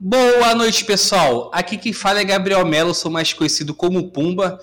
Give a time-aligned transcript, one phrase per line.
[0.00, 1.50] Boa noite, pessoal.
[1.52, 4.60] Aqui quem fala é Gabriel Melo, sou mais conhecido como Pumba,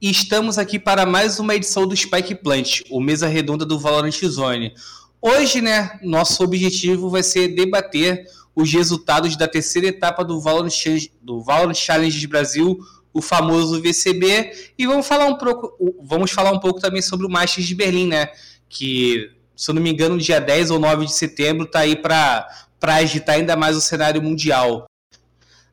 [0.00, 4.12] e estamos aqui para mais uma edição do Spike Plant, o mesa redonda do Valorant
[4.12, 4.72] Zone.
[5.20, 10.70] Hoje, né, nosso objetivo vai ser debater os resultados da terceira etapa do Valorant,
[11.20, 12.78] do Valorant Challenge Brasil,
[13.12, 17.28] o famoso VCB, e vamos falar um pouco, vamos falar um pouco também sobre o
[17.28, 18.28] Masters de Berlim, né,
[18.68, 22.65] que, se eu não me engano, dia 10 ou 9 de setembro está aí para
[22.78, 24.86] para agitar ainda mais o cenário mundial.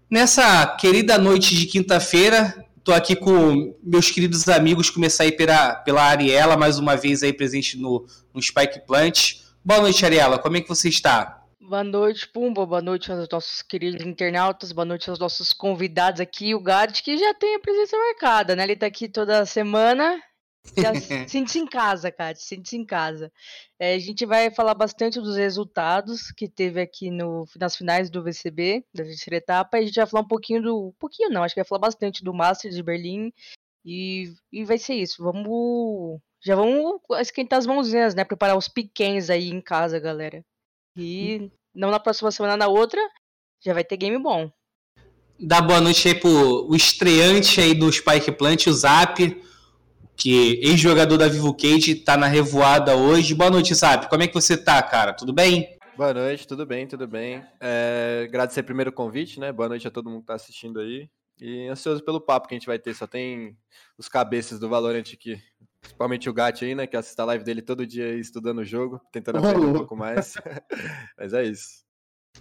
[0.09, 6.03] Nessa querida noite de quinta-feira, estou aqui com meus queridos amigos, começar aí pela, pela
[6.03, 9.41] Ariela, mais uma vez aí presente no, no Spike Plant.
[9.65, 11.41] Boa noite, Ariela, como é que você está?
[11.59, 12.65] Boa noite, Pumba.
[12.65, 14.71] Boa noite aos nossos queridos internautas.
[14.71, 16.53] Boa noite aos nossos convidados aqui.
[16.53, 18.63] O Gart, que já tem a presença marcada, né?
[18.63, 20.21] Ele está aqui toda semana
[21.27, 23.31] Sente-se em casa, Kátia, sente-se em casa.
[23.77, 28.23] É, a gente vai falar bastante dos resultados que teve aqui no, nas finais do
[28.23, 30.87] VCB, da terceira etapa, e a gente vai falar um pouquinho do.
[30.87, 33.31] Um pouquinho não, acho que vai falar bastante do Master de Berlim.
[33.85, 35.21] E, e vai ser isso.
[35.21, 36.19] Vamos.
[36.41, 38.23] Já vamos esquentar as mãozinhas, né?
[38.23, 40.43] Preparar os pequenos aí em casa, galera.
[40.97, 43.01] E não na próxima semana, na outra,
[43.63, 44.49] já vai ter game bom.
[45.39, 49.19] Dá boa noite aí pro o estreante aí do Spike Plant, o Zap
[50.15, 53.33] que ex-jogador da Vivo Cage tá na revoada hoje.
[53.33, 54.09] Boa noite, Zap.
[54.09, 55.13] Como é que você tá, cara?
[55.13, 55.77] Tudo bem?
[55.95, 57.43] Boa noite, tudo bem, tudo bem.
[57.59, 59.51] É, agradecer primeiro o convite, né?
[59.51, 61.09] Boa noite a todo mundo que tá assistindo aí.
[61.39, 62.93] E ansioso pelo papo que a gente vai ter.
[62.93, 63.57] Só tem
[63.97, 65.39] os cabeças do Valorant aqui.
[65.81, 66.87] Principalmente o Gat aí, né?
[66.87, 69.95] Que assiste a live dele todo dia aí, estudando o jogo, tentando aprender um pouco
[69.95, 70.35] mais.
[71.17, 71.83] Mas é isso.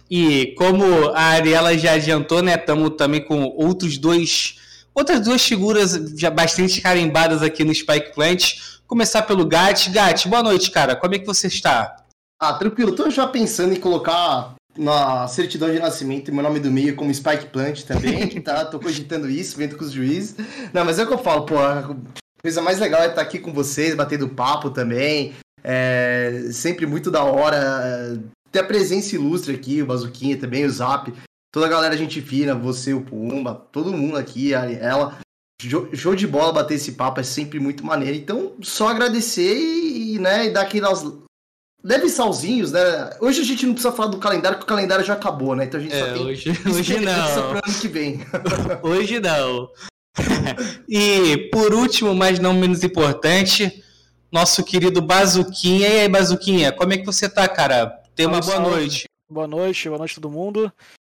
[0.09, 2.55] E como a Ariela já adiantou, né?
[2.55, 4.59] Estamos também com outros dois
[4.95, 8.59] Outras duas figuras já bastante carimbadas aqui no Spike Plant.
[8.85, 9.89] Começar pelo Gat.
[9.89, 10.95] Gat, boa noite, cara.
[10.95, 11.95] Como é que você está?
[12.39, 12.93] Ah, tranquilo.
[12.93, 17.47] Tô já pensando em colocar na certidão de nascimento meu nome do meio como Spike
[17.47, 18.65] Plant também, tá?
[18.65, 20.35] Tô cogitando isso, vendo com os juízes.
[20.71, 21.95] Não, mas é o que eu falo, pô, a
[22.41, 25.33] coisa mais legal é estar aqui com vocês, batendo papo também.
[25.63, 28.19] É sempre muito da hora
[28.51, 31.11] ter a presença ilustre aqui, o Bazuquinha também, o Zap
[31.53, 35.19] toda a galera gente fina, você, o Pumba, todo mundo aqui, ela.
[35.93, 38.17] Show de bola bater esse papo, é sempre muito maneiro.
[38.17, 41.05] Então, só agradecer e, né, e dar aquelas
[41.81, 43.11] leve salzinhos, né?
[43.21, 45.65] Hoje a gente não precisa falar do calendário, porque o calendário já acabou, né?
[45.65, 47.49] Então a gente é, só tem hoje, hoje não.
[47.49, 48.19] pro ano que vem.
[48.81, 49.69] hoje não.
[50.89, 53.83] e por último, mas não menos importante,
[54.31, 55.87] nosso querido Bazuquinha.
[55.87, 58.01] E aí, Bazuquinha, como é que você tá, cara?
[58.15, 59.05] Tem uma boa noite.
[59.29, 60.71] Boa noite, boa noite a todo mundo.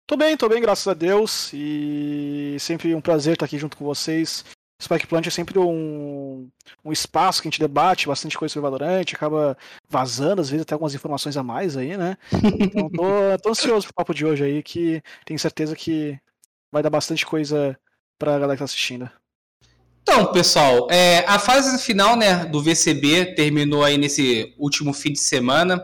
[0.06, 1.50] Tô bem, tô bem, graças a Deus.
[1.54, 4.44] E sempre um prazer estar aqui junto com vocês.
[4.82, 6.46] Spike Plant é sempre um,
[6.84, 9.56] um espaço que a gente debate bastante coisa sobre Valorant, acaba
[9.88, 12.18] vazando, às vezes até algumas informações a mais aí, né?
[12.32, 13.02] Então tô,
[13.42, 16.18] tô ansioso pro papo de hoje aí, que tenho certeza que
[16.70, 17.78] vai dar bastante coisa
[18.18, 19.08] pra galera que tá assistindo.
[20.02, 25.20] Então, pessoal, é, a fase final né, do VCB terminou aí nesse último fim de
[25.20, 25.82] semana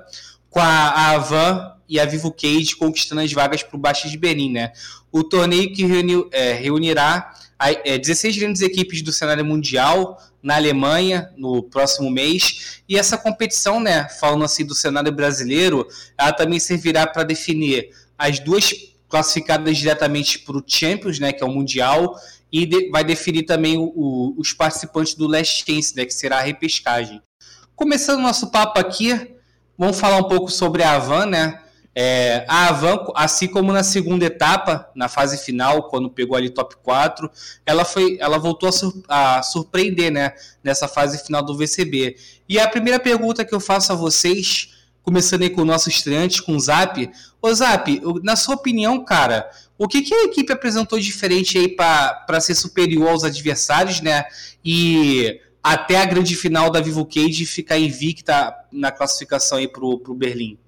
[0.50, 4.52] com a Avan e a Vivo Cage conquistando as vagas para o Baixo de Berlim,
[4.52, 4.72] né?
[5.10, 11.30] O torneio que reuniu, é, reunirá é, 16 grandes equipes do cenário mundial na Alemanha
[11.36, 12.80] no próximo mês.
[12.88, 15.86] E essa competição, né, falando assim do cenário brasileiro,
[16.16, 18.72] ela também servirá para definir as duas
[19.08, 22.14] classificadas diretamente para o Champions, né, que é o Mundial,
[22.52, 26.38] e de, vai definir também o, o, os participantes do Last Chance, né, que será
[26.38, 27.20] a repescagem.
[27.74, 29.34] Começando nosso papo aqui,
[29.76, 31.60] vamos falar um pouco sobre a Avan, né?
[31.94, 36.76] É, a Avan, assim como na segunda etapa, na fase final, quando pegou ali top
[36.82, 37.30] 4,
[37.66, 42.16] ela, foi, ela voltou a, sur, a surpreender né, nessa fase final do VCB.
[42.48, 44.70] E a primeira pergunta que eu faço a vocês,
[45.02, 47.10] começando aí com o nosso estreante, com o Zap.
[47.42, 52.40] Ô Zap, na sua opinião, cara, o que, que a equipe apresentou diferente aí para
[52.40, 54.24] ser superior aos adversários, né?
[54.64, 60.14] E até a grande final da Vivo Cage ficar invicta na classificação aí pro, pro
[60.14, 60.58] Berlim?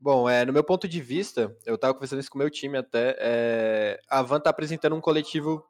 [0.00, 2.78] Bom, é, no meu ponto de vista, eu estava conversando isso com o meu time
[2.78, 5.64] até, é, a Van está apresentando um coletivo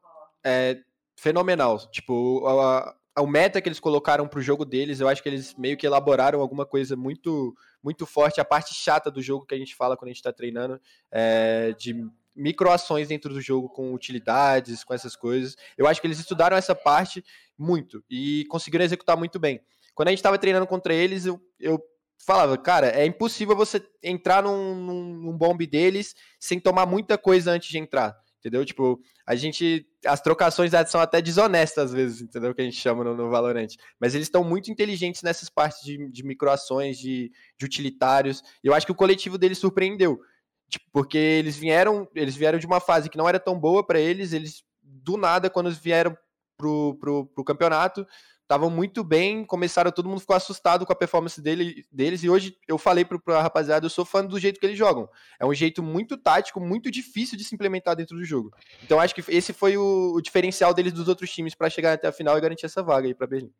[0.44, 0.78] é,
[1.16, 1.78] fenomenal.
[1.90, 5.28] Tipo, a, a, o meta que eles colocaram para o jogo deles, eu acho que
[5.30, 8.40] eles meio que elaboraram alguma coisa muito muito forte.
[8.40, 10.78] A parte chata do jogo que a gente fala quando a gente está treinando,
[11.10, 11.94] é, de
[12.36, 15.56] microações dentro do jogo com utilidades, com essas coisas.
[15.76, 17.24] Eu acho que eles estudaram essa parte
[17.56, 19.60] muito e conseguiram executar muito bem.
[19.94, 21.82] Quando a gente estava treinando contra eles, eu, eu
[22.18, 27.50] falava, cara, é impossível você entrar num, num, num bombe deles sem tomar muita coisa
[27.50, 28.16] antes de entrar.
[28.38, 28.64] Entendeu?
[28.64, 29.84] Tipo, a gente.
[30.06, 32.54] As trocações são até desonestas às vezes, entendeu?
[32.54, 33.74] Que a gente chama no, no Valorant.
[33.98, 38.42] Mas eles estão muito inteligentes nessas partes de, de microações, de, de utilitários.
[38.62, 40.20] E eu acho que o coletivo deles surpreendeu.
[40.68, 43.98] Tipo, porque eles vieram, eles vieram de uma fase que não era tão boa para
[43.98, 46.16] eles, eles do nada quando vieram
[46.56, 48.06] pro, pro, pro campeonato,
[48.48, 52.56] estavam muito bem, começaram, todo mundo ficou assustado com a performance dele, deles, e hoje
[52.66, 55.06] eu falei pro, pra rapaziada, eu sou fã do jeito que eles jogam.
[55.38, 58.50] É um jeito muito tático, muito difícil de se implementar dentro do jogo.
[58.82, 62.08] Então acho que esse foi o, o diferencial deles dos outros times para chegar até
[62.08, 63.52] a final e garantir essa vaga aí para Berlim.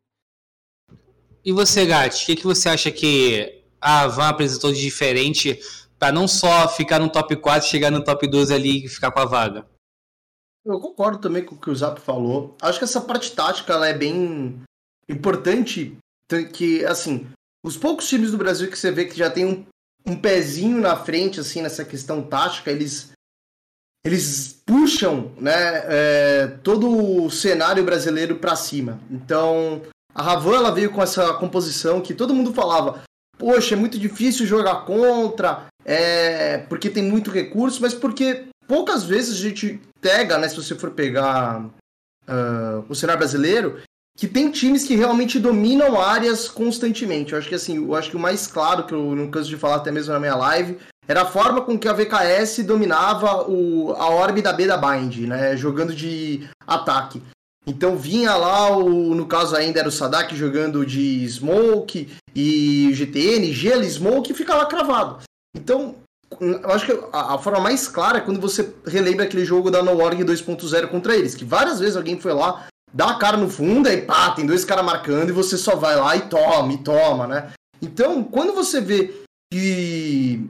[1.45, 5.59] E você, Gatti, o que, que você acha que a Van apresentou de diferente
[5.99, 9.19] para não só ficar no top 4, chegar no top 12 ali e ficar com
[9.19, 9.67] a vaga?
[10.65, 12.57] Eu concordo também com o que o Zap falou.
[12.61, 14.61] Acho que essa parte tática ela é bem
[15.09, 15.97] importante,
[16.53, 17.27] que assim,
[17.65, 19.65] os poucos times do Brasil que você vê que já tem um,
[20.05, 23.11] um pezinho na frente assim nessa questão tática, eles
[24.05, 28.99] eles puxam né, é, todo o cenário brasileiro para cima.
[29.11, 29.81] Então,
[30.15, 33.03] a Ravan ela veio com essa composição que todo mundo falava:
[33.37, 39.37] poxa, é muito difícil jogar contra, é, porque tem muito recurso, mas porque poucas vezes
[39.37, 43.81] a gente pega, né, se você for pegar uh, o cenário brasileiro,
[44.19, 47.31] que tem times que realmente dominam áreas constantemente.
[47.31, 49.55] Eu acho que assim, eu acho que o mais claro que eu não canso de
[49.55, 50.77] falar até mesmo na minha live
[51.07, 55.19] era a forma com que a VKS dominava o, a orbe da B da Bind,
[55.19, 57.23] né, jogando de ataque.
[57.65, 63.53] Então vinha lá, o, no caso ainda era o Sadak jogando de Smoke e GTN,
[63.53, 65.23] Gelo, Smoke e ficava cravado.
[65.55, 65.95] Então,
[66.39, 69.97] eu acho que a, forma mais clara é quando você relembra aquele jogo da No
[69.97, 73.87] Org 2.0 contra eles, que várias vezes alguém foi lá, dá a cara no fundo,
[73.87, 77.27] aí pá, tem dois caras marcando e você só vai lá e toma, e toma,
[77.27, 77.51] né?
[77.81, 79.13] Então, quando você vê
[79.51, 80.49] que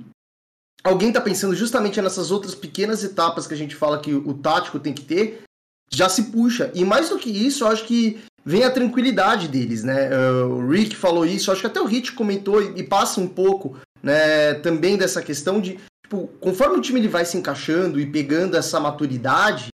[0.83, 4.80] alguém tá pensando justamente nessas outras pequenas etapas que a gente fala que o tático
[4.80, 5.44] tem que ter,
[5.91, 6.71] já se puxa.
[6.74, 10.09] E mais do que isso, eu acho que vem a tranquilidade deles, né?
[10.09, 13.77] Uh, o Rick falou isso, acho que até o Hit comentou e, passa um pouco,
[14.01, 18.56] né, também dessa questão de, tipo, conforme o time ele vai se encaixando e pegando
[18.56, 19.68] essa maturidade,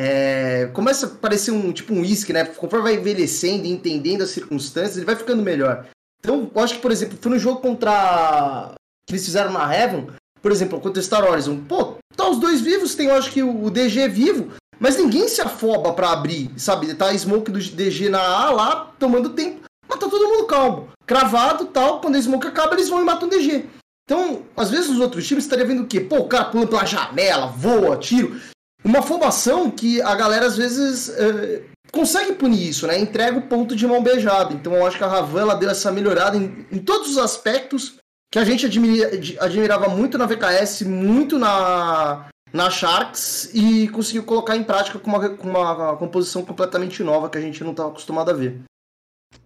[0.00, 2.44] é, começa a parecer um tipo um uísque, né?
[2.44, 5.86] Conforme vai envelhecendo e entendendo as circunstâncias, ele vai ficando melhor.
[6.20, 8.74] Então, eu acho que, por exemplo, foi no jogo contra.
[9.06, 10.06] que eles fizeram na Heaven,
[10.40, 11.64] por exemplo, contra Star Horizon.
[11.64, 14.52] Pô, tá os dois vivos, tem eu acho que o DG vivo.
[14.78, 16.94] Mas ninguém se afoba para abrir, sabe?
[16.94, 19.62] Tá a Smoke do DG na A lá, tomando tempo.
[19.88, 20.88] Mas tá todo mundo calmo.
[21.04, 22.00] Cravado tal.
[22.00, 23.66] Quando a Smoke acaba, eles vão e matam o DG.
[24.04, 26.00] Então, às vezes os outros times estaria vendo o quê?
[26.00, 28.40] Pô, o cara pula pela janela, voa, tiro.
[28.84, 32.98] Uma afobação que a galera às vezes é, consegue punir isso, né?
[32.98, 34.54] Entrega o ponto de mão beijada.
[34.54, 37.96] Então eu acho que a Ravan ela deu essa melhorada em, em todos os aspectos
[38.30, 39.10] que a gente admira,
[39.40, 45.30] admirava muito na VKS, muito na, na Sharks e conseguiu colocar em prática com uma,
[45.30, 48.60] com uma composição completamente nova que a gente não estava acostumado a ver.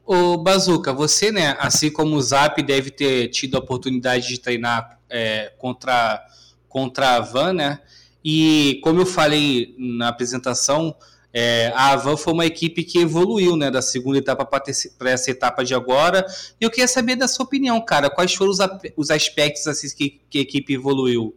[0.04, 4.98] O Bazuca, você, né, assim como o Zap, deve ter tido a oportunidade de treinar
[5.08, 6.24] é, contra,
[6.68, 7.80] contra a Van, né?
[8.24, 10.94] E como eu falei na apresentação,
[11.32, 15.64] é, a Avan foi uma equipe que evoluiu, né, da segunda etapa para essa etapa
[15.64, 16.26] de agora.
[16.60, 18.10] E eu queria saber da sua opinião, cara.
[18.10, 18.58] Quais foram os,
[18.96, 21.36] os aspectos assim, que, que a equipe evoluiu?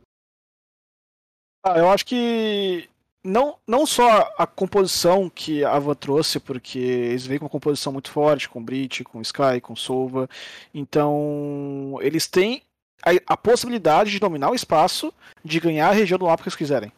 [1.64, 2.88] Ah, eu acho que
[3.24, 7.92] não, não só a composição que a Ava trouxe, porque eles veem com uma composição
[7.92, 10.30] muito forte, com Brit, com Sky, com Sova.
[10.74, 12.62] Então, eles têm
[13.06, 16.58] a, a, possibilidade de dominar o espaço, de ganhar a região do mapa que eles
[16.58, 16.92] quiserem.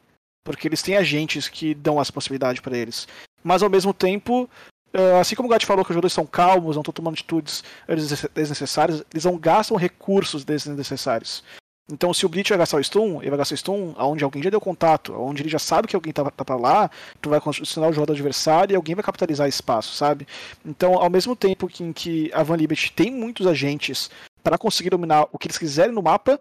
[0.43, 3.07] Porque eles têm agentes que dão essa possibilidade para eles.
[3.43, 4.49] Mas ao mesmo tempo,
[4.93, 7.63] eh, assim como o Gat falou que os jogadores são calmos, não estão tomando atitudes
[8.33, 11.43] desnecessárias, eles não gastam recursos desnecessários.
[11.89, 14.43] Então, se o Bleach vai gastar o stun, ele vai gastar o stun aonde alguém
[14.43, 17.39] já deu contato, onde ele já sabe que alguém tá, tá pra lá, tu vai
[17.39, 20.27] condicionar o jogador adversário e alguém vai capitalizar espaço, sabe?
[20.65, 24.11] Então, ao mesmo tempo que, em que a Van Liberty tem muitos agentes
[24.47, 26.39] para conseguir dominar o que eles quiserem no mapa,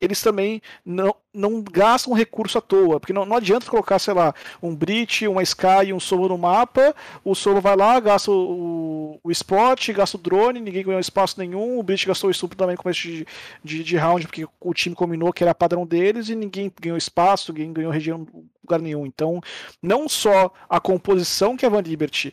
[0.00, 4.34] eles também não, não gastam recurso à toa, porque não, não adianta colocar, sei lá,
[4.62, 9.18] um Brit, uma Sky e um Solo no mapa, o Solo vai lá, gasta o,
[9.22, 12.76] o spot, gasta o drone, ninguém ganhou espaço nenhum, o Brit gastou o estupro também
[12.76, 13.26] no começo de,
[13.64, 17.52] de, de, round, porque o time combinou que era padrão deles e ninguém ganhou espaço,
[17.52, 18.26] ninguém ganhou região
[18.62, 19.04] lugar nenhum.
[19.04, 19.40] Então,
[19.82, 22.32] não só a composição que a Van Liberty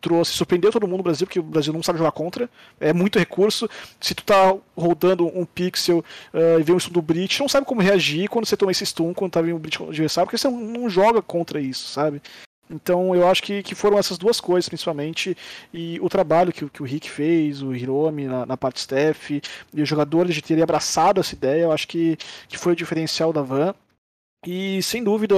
[0.00, 2.48] trouxe, surpreendeu todo mundo no Brasil, porque o Brasil não sabe jogar contra,
[2.80, 3.68] é muito recurso.
[4.00, 7.66] Se tu tá rodando um pixel uh, e vê um stun do Brit, não sabe
[7.66, 10.48] como reagir quando você toma esse stun, quando tá vendo o Brit adversário, porque você
[10.48, 12.22] não joga contra isso, sabe?
[12.70, 15.36] Então eu acho que, que foram essas duas coisas, principalmente,
[15.72, 19.42] e o trabalho que, que o Rick fez, o Hiromi na, na parte staff,
[19.74, 22.16] e os jogadores de terem abraçado essa ideia, eu acho que,
[22.48, 23.74] que foi o diferencial da Van.
[24.46, 25.34] E sem dúvida,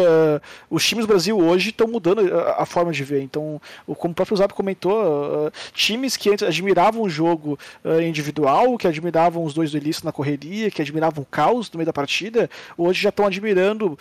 [0.69, 2.21] os times do Brasil hoje estão mudando
[2.57, 3.23] a, forma de ver.
[3.23, 3.61] Então,
[3.97, 7.59] como o próprio Zap comentou, times que antes admiravam o jogo
[8.07, 11.95] individual, que admiravam os dois duelistas na correria, que admiravam o caos no meio da
[11.95, 13.99] partida, hoje já estão admirando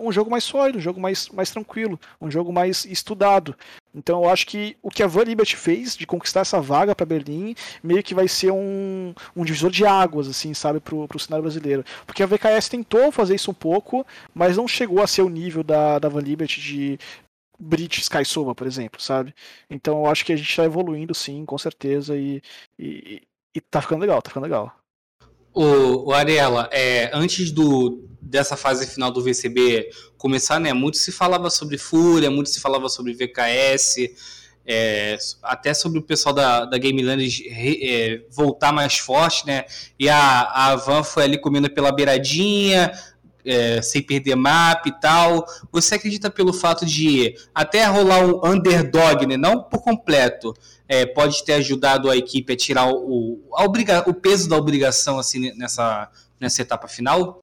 [0.00, 3.52] um jogo mais sólido, um jogo mais, mais tranquilo, um jogo mais estudado.
[3.96, 7.06] Então eu acho que o que a Van Liberty fez de conquistar essa vaga para
[7.06, 11.42] Berlim meio que vai ser um, um divisor de águas, assim, sabe, pro, pro cenário
[11.42, 11.82] brasileiro.
[12.06, 15.64] Porque a VKS tentou fazer isso um pouco, mas não chegou a ser o nível
[15.64, 16.98] da, da Van Liberty de
[17.58, 19.34] British Sky Soma, por exemplo, sabe?
[19.70, 22.42] Então eu acho que a gente está evoluindo sim, com certeza, e,
[22.78, 23.22] e,
[23.54, 24.76] e tá ficando legal, tá ficando legal.
[25.54, 31.12] O, o Ariela, é, antes do, dessa fase final do VCB começar, né, muito se
[31.12, 33.96] falava sobre Fúria, muito se falava sobre VKS,
[34.66, 39.64] é, até sobre o pessoal da, da Game Land é, voltar mais forte, né?
[39.98, 42.92] E a, a Van foi ali comendo pela beiradinha,
[43.44, 45.46] é, sem perder map e tal.
[45.70, 49.36] Você acredita pelo fato de até rolar um underdog, né?
[49.36, 50.52] Não por completo,
[50.88, 55.16] é, pode ter ajudado a equipe a tirar o, a obriga, o peso da obrigação
[55.16, 57.38] assim nessa, nessa etapa final?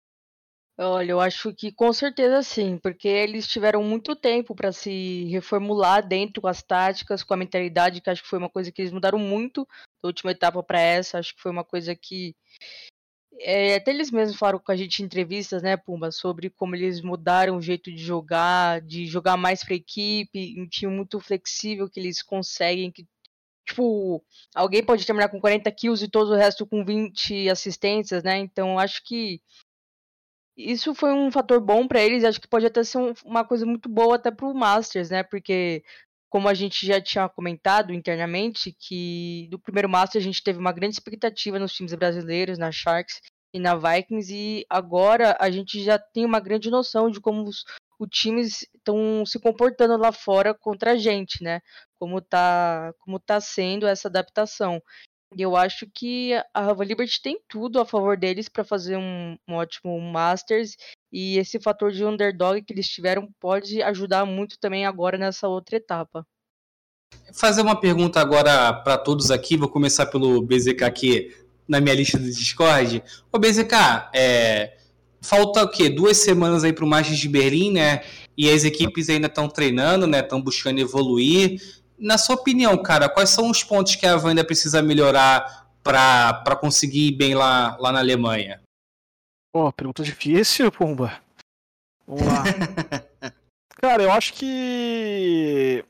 [0.78, 6.06] Olha, eu acho que com certeza sim, porque eles tiveram muito tempo para se reformular
[6.08, 8.92] dentro com as táticas, com a mentalidade, que acho que foi uma coisa que eles
[8.92, 9.68] mudaram muito
[10.02, 11.20] da última etapa para essa.
[11.20, 12.36] Acho que foi uma coisa que
[13.40, 17.02] é, até eles mesmos falaram com a gente em entrevistas, né, Pumba, sobre como eles
[17.02, 22.00] mudaram o jeito de jogar, de jogar mais para equipe, um time muito flexível que
[22.00, 23.06] eles conseguem, que
[23.66, 24.24] tipo,
[24.56, 28.38] alguém pode terminar com 40 kills e todo o resto com 20 assistências, né?
[28.38, 29.42] Então acho que
[30.56, 33.66] isso foi um fator bom para eles, acho que pode até ser um, uma coisa
[33.66, 35.24] muito boa até para o Masters, né?
[35.24, 35.84] Porque
[36.30, 40.72] como a gente já tinha comentado internamente, que do primeiro Masters a gente teve uma
[40.72, 43.22] grande expectativa nos times brasileiros, na Sharks
[43.54, 47.64] e na Vikings, e agora a gente já tem uma grande noção de como os,
[48.00, 51.62] os times estão se comportando lá fora contra a gente, né?
[52.00, 54.82] Como tá, como tá sendo essa adaptação.
[55.38, 59.56] Eu acho que a Hava Liberty tem tudo a favor deles para fazer um, um,
[59.56, 60.76] ótimo Masters.
[61.12, 65.78] E esse fator de underdog que eles tiveram pode ajudar muito também agora nessa outra
[65.78, 66.26] etapa.
[67.34, 69.58] Fazer uma pergunta agora para todos aqui.
[69.58, 71.36] Vou começar pelo BZK aqui
[71.68, 73.04] na minha lista do Discord.
[73.32, 74.78] Ô BZK, é,
[75.22, 75.90] falta o quê?
[75.90, 78.04] Duas semanas aí para o Masters de Berlim, né?
[78.38, 80.20] E as equipes ainda estão treinando, né?
[80.20, 81.62] Estão buscando evoluir
[81.98, 86.56] na sua opinião, cara, quais são os pontos que a Van ainda precisa melhorar para
[86.56, 88.62] conseguir ir bem lá, lá na Alemanha?
[89.54, 91.22] Pô, oh, pergunta difícil, Pumba.
[92.08, 92.44] Vamos lá.
[93.82, 95.86] cara, eu acho que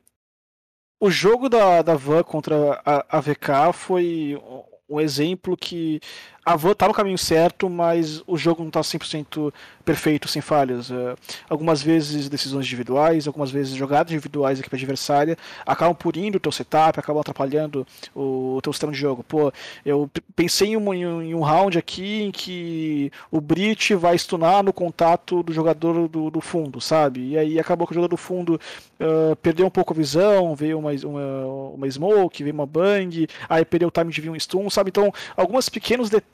[1.02, 4.42] o jogo da, da Van contra a, a VK foi
[4.90, 6.00] um exemplo que
[6.46, 9.54] a Van tá no caminho certo, mas o jogo não tá 100%
[9.86, 10.90] perfeito, sem falhas.
[10.90, 11.16] Uh,
[11.50, 16.52] algumas vezes decisões individuais, algumas vezes jogadas individuais da equipe adversária acabam purindo o teu
[16.52, 19.24] setup, acabam atrapalhando o, o teu sistema de jogo.
[19.24, 19.54] Pô,
[19.86, 24.74] eu pensei em um, em um round aqui em que o Brit vai stunar no
[24.74, 27.30] contato do jogador do, do fundo, sabe?
[27.30, 28.60] E aí acabou que o jogador do fundo
[29.00, 31.46] uh, perdeu um pouco a visão, veio uma, uma,
[31.76, 34.90] uma smoke, veio uma bang, aí perdeu o time de vir um stun, sabe?
[34.90, 36.33] Então, alguns pequenos detalhes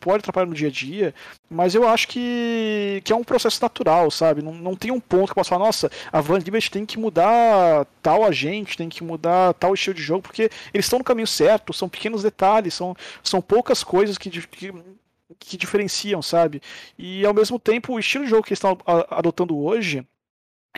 [0.00, 1.14] podem atrapalhar no dia a dia,
[1.50, 4.42] mas eu acho que, que é um processo natural, sabe?
[4.42, 6.98] Não, não tem um ponto que eu possa falar, nossa, a Van Liberty tem que
[6.98, 11.26] mudar tal agente, tem que mudar tal estilo de jogo, porque eles estão no caminho
[11.26, 14.72] certo, são pequenos detalhes, são, são poucas coisas que, que
[15.38, 16.62] que diferenciam, sabe?
[16.98, 18.78] E ao mesmo tempo, o estilo de jogo que eles estão
[19.10, 20.06] adotando hoje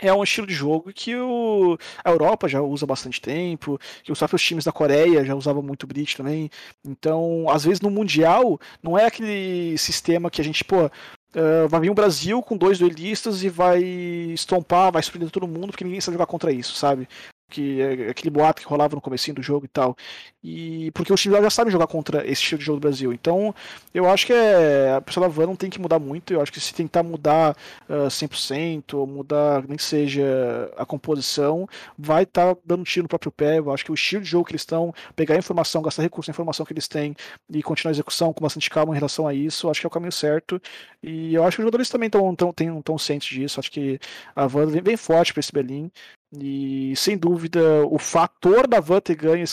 [0.01, 4.19] é um estilo de jogo que o, a Europa já usa bastante tempo, que os
[4.19, 6.49] próprios times da Coreia já usavam muito Bridge também.
[6.85, 11.81] Então, às vezes no Mundial, não é aquele sistema que a gente, pô, uh, vai
[11.81, 16.01] vir um Brasil com dois duelistas e vai estompar, vai surpreender todo mundo, porque ninguém
[16.01, 17.07] sabe jogar contra isso, sabe?
[17.49, 19.95] Que é aquele boato que rolava no comecinho do jogo e tal.
[20.43, 23.13] E porque os times já sabem jogar contra esse estilo de jogo do Brasil.
[23.13, 23.53] Então,
[23.93, 26.33] eu acho que é, a pessoa da Van não tem que mudar muito.
[26.33, 27.55] Eu acho que se tentar mudar
[27.89, 33.09] uh, 100%, ou mudar nem que seja a composição, vai estar tá dando tiro no
[33.09, 33.59] próprio pé.
[33.59, 36.29] Eu acho que o estilo de jogo que eles estão, pegar a informação, gastar recurso
[36.29, 37.15] na informação que eles têm
[37.49, 39.91] e continuar a execução com bastante calma em relação a isso, acho que é o
[39.91, 40.61] caminho certo.
[41.01, 43.59] E eu acho que os jogadores também estão tão, tão, tão cientes disso.
[43.59, 43.99] Acho que
[44.35, 45.91] a Van vem bem forte para esse Berlim.
[46.33, 49.45] E sem dúvida, o fator da Van ter ganho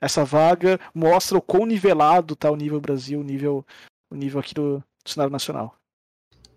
[0.00, 3.66] essa vaga mostra o quão nivelado está o nível Brasil, o nível,
[4.10, 5.76] o nível aqui do, do cenário nacional.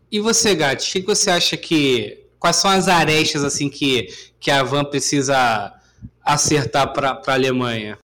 [0.09, 2.19] E você, Gatti, o que você acha que.
[2.39, 4.07] Quais são as arestas assim que,
[4.39, 5.79] que a Van precisa
[6.21, 7.97] acertar para a Alemanha?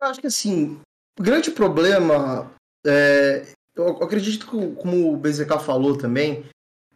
[0.00, 0.78] Eu acho que assim,
[1.18, 2.54] o grande problema
[2.86, 6.44] é, eu acredito que, como o BZK falou também,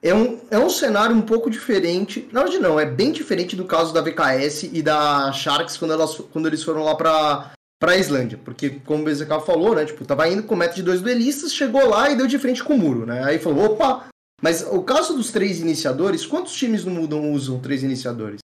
[0.03, 2.29] é um, é um cenário um pouco diferente.
[2.33, 6.15] Na verdade, não, é bem diferente do caso da VKS e da Sharks quando, elas,
[6.33, 8.39] quando eles foram lá pra, pra Islândia.
[8.45, 9.85] Porque, como o BZK falou, né?
[9.85, 12.75] Tipo, tava indo com meta de dois duelistas, chegou lá e deu de frente com
[12.75, 13.25] o muro, né?
[13.25, 14.07] Aí falou, opa!
[14.41, 18.39] Mas o caso dos três iniciadores, quantos times no mundo usam três iniciadores?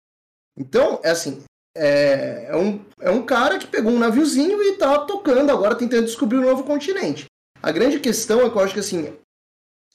[0.57, 1.43] Então, é assim,
[1.77, 6.05] é, é, um, é um cara que pegou um naviozinho e tá tocando agora, tentando
[6.05, 7.25] descobrir um novo continente.
[7.61, 9.13] A grande questão é que eu acho que, assim,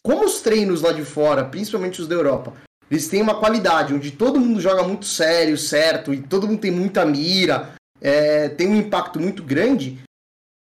[0.06, 2.54] como os treinos lá de fora, principalmente os da Europa,
[2.92, 6.70] eles têm uma qualidade onde todo mundo joga muito sério, certo, e todo mundo tem
[6.70, 9.98] muita mira, é, tem um impacto muito grande,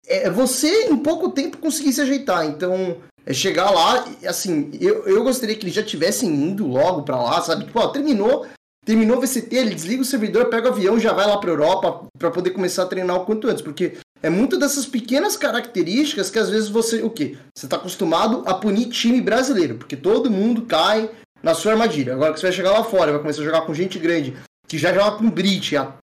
[0.06, 2.44] é você em pouco tempo conseguir se ajeitar.
[2.44, 7.16] Então, é chegar lá, assim, eu, eu gostaria que eles já tivessem indo logo para
[7.16, 7.64] lá, sabe?
[7.64, 8.46] Tipo, ó, terminou,
[8.84, 12.06] terminou o VCT, ele desliga o servidor, pega o avião, já vai lá para Europa
[12.18, 16.38] para poder começar a treinar o quanto antes, porque é muito dessas pequenas características que
[16.38, 17.36] às vezes você, o quê?
[17.56, 21.10] Você está acostumado a punir time brasileiro, porque todo mundo cai
[21.42, 22.14] na sua armadilha.
[22.14, 24.36] Agora que você vai chegar lá fora, vai começar a jogar com gente grande,
[24.68, 25.96] que já joga com Brit há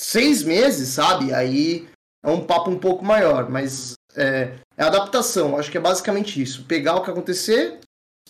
[0.00, 1.32] seis meses, sabe?
[1.34, 1.86] Aí
[2.24, 5.58] é um papo um pouco maior, mas é, é adaptação.
[5.58, 6.64] Acho que é basicamente isso.
[6.64, 7.80] Pegar o que acontecer,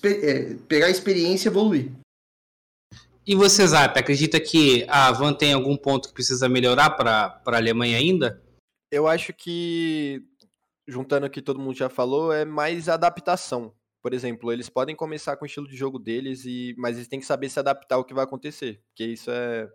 [0.02, 1.92] é, pegar a experiência e evoluir.
[3.24, 7.56] E você, Zap, acredita que a Van tem algum ponto que precisa melhorar para a
[7.56, 8.42] Alemanha ainda?
[8.90, 10.22] Eu acho que,
[10.86, 13.74] juntando o que todo mundo já falou, é mais adaptação.
[14.02, 17.20] Por exemplo, eles podem começar com o estilo de jogo deles, e mas eles têm
[17.20, 18.82] que saber se adaptar ao que vai acontecer.
[18.88, 19.68] Porque isso é.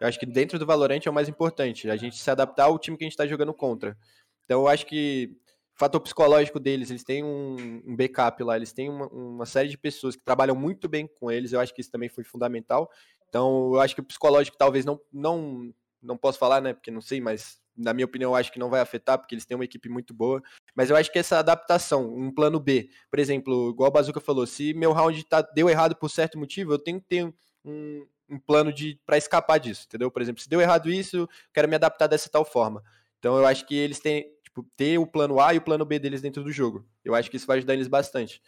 [0.00, 1.88] Eu acho que dentro do Valorant é o mais importante.
[1.88, 3.96] A gente se adaptar ao time que a gente está jogando contra.
[4.44, 5.36] Então eu acho que
[5.74, 9.76] fator psicológico deles, eles têm um, um backup lá, eles têm uma, uma, série de
[9.76, 12.90] pessoas que trabalham muito bem com eles, eu acho que isso também foi fundamental.
[13.28, 17.00] Então, eu acho que o psicológico talvez não, não, não posso falar, né, porque não
[17.00, 19.64] sei, mas na minha opinião, eu acho que não vai afetar, porque eles têm uma
[19.64, 20.42] equipe muito boa.
[20.74, 24.46] Mas eu acho que essa adaptação, um plano B, por exemplo, igual o Bazuca falou,
[24.46, 28.38] se meu round tá, deu errado por certo motivo, eu tenho que ter um, um
[28.38, 30.10] plano de para escapar disso, entendeu?
[30.10, 32.82] Por exemplo, se deu errado isso, quero me adaptar dessa tal forma.
[33.18, 35.98] Então eu acho que eles têm, tipo, ter o plano A e o plano B
[35.98, 36.86] deles dentro do jogo.
[37.04, 38.40] Eu acho que isso vai ajudar eles bastante.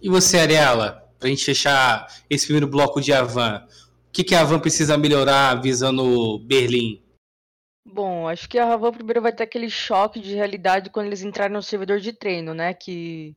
[0.00, 3.66] E você, Ariela, pra gente fechar esse primeiro bloco de Avan,
[4.08, 7.05] o que, que a Avan precisa melhorar visando Berlim?
[7.88, 11.54] Bom, acho que a Ravan primeiro vai ter aquele choque de realidade quando eles entrarem
[11.54, 12.74] no servidor de treino, né?
[12.74, 13.36] Que,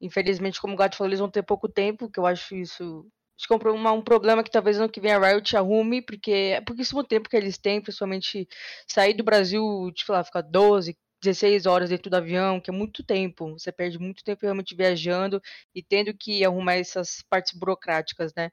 [0.00, 3.06] infelizmente, como o Gato falou, eles vão ter pouco tempo, que eu acho isso.
[3.38, 6.30] Acho que é um, um problema que talvez ano que vem a Riot arrume, porque
[6.32, 8.48] é pouquíssimo tempo que eles têm, principalmente
[8.88, 13.04] sair do Brasil, tipo lá, ficar 12, 16 horas dentro do avião, que é muito
[13.04, 13.52] tempo.
[13.58, 15.42] Você perde muito tempo realmente viajando
[15.74, 18.50] e tendo que arrumar essas partes burocráticas, né?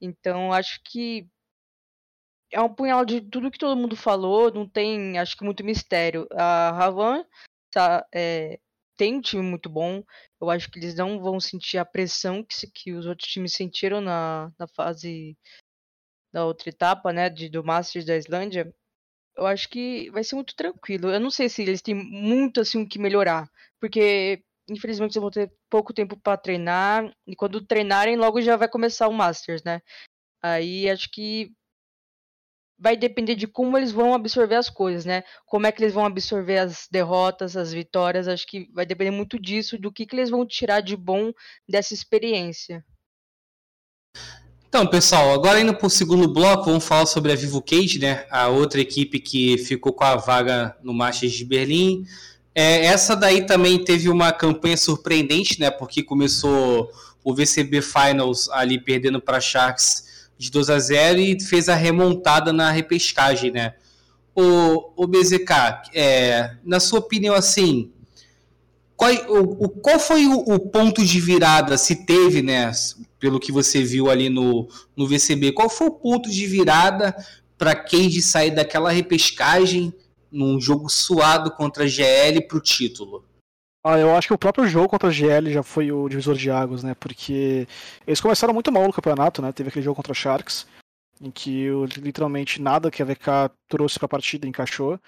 [0.00, 1.28] Então, acho que
[2.50, 6.26] é um punhal de tudo que todo mundo falou, não tem, acho que, muito mistério.
[6.32, 7.24] A Ravan
[7.70, 8.58] tá, é,
[8.96, 10.02] tem um time muito bom,
[10.40, 14.00] eu acho que eles não vão sentir a pressão que, que os outros times sentiram
[14.00, 15.36] na, na fase
[16.32, 18.72] da outra etapa, né, de, do Masters da Islândia.
[19.36, 21.10] Eu acho que vai ser muito tranquilo.
[21.10, 23.48] Eu não sei se eles têm muito assim o que melhorar,
[23.80, 28.68] porque infelizmente eles vão ter pouco tempo para treinar e quando treinarem logo já vai
[28.68, 29.80] começar o Masters, né?
[30.42, 31.52] Aí acho que
[32.78, 35.24] vai depender de como eles vão absorver as coisas, né?
[35.46, 38.28] Como é que eles vão absorver as derrotas, as vitórias.
[38.28, 41.32] Acho que vai depender muito disso, do que, que eles vão tirar de bom
[41.68, 42.84] dessa experiência.
[44.68, 48.26] Então, pessoal, agora indo para o segundo bloco, vamos falar sobre a Vivo Cage, né?
[48.30, 52.04] A outra equipe que ficou com a vaga no Masters de Berlim.
[52.54, 55.70] É, essa daí também teve uma campanha surpreendente, né?
[55.70, 56.90] Porque começou
[57.24, 60.07] o VCB Finals ali perdendo para Sharks
[60.38, 63.74] de 2 a 0 e fez a remontada na repescagem, né?
[64.34, 67.90] O, o BZK, é, na sua opinião, assim,
[68.96, 72.70] qual, o, qual foi o, o, ponto de virada, se teve, né?
[73.18, 77.14] Pelo que você viu ali no, no VCB, qual foi o ponto de virada
[77.56, 79.92] para Cage sair daquela repescagem
[80.30, 83.24] num jogo suado contra a GL para o título?
[83.90, 86.50] Ah, eu acho que o próprio jogo contra a GL já foi o divisor de
[86.50, 86.94] águas, né?
[86.94, 87.66] Porque
[88.06, 89.50] eles começaram muito mal no campeonato, né?
[89.50, 90.66] Teve aquele jogo contra a Sharks,
[91.22, 95.00] em que literalmente nada que a VK trouxe para a partida encaixou.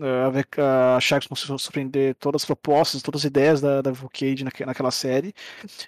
[0.00, 0.60] Eh, a, VK,
[0.96, 5.34] a Sharks conseguiu surpreender todas as propostas, todas as ideias da, da Vocade naquela série.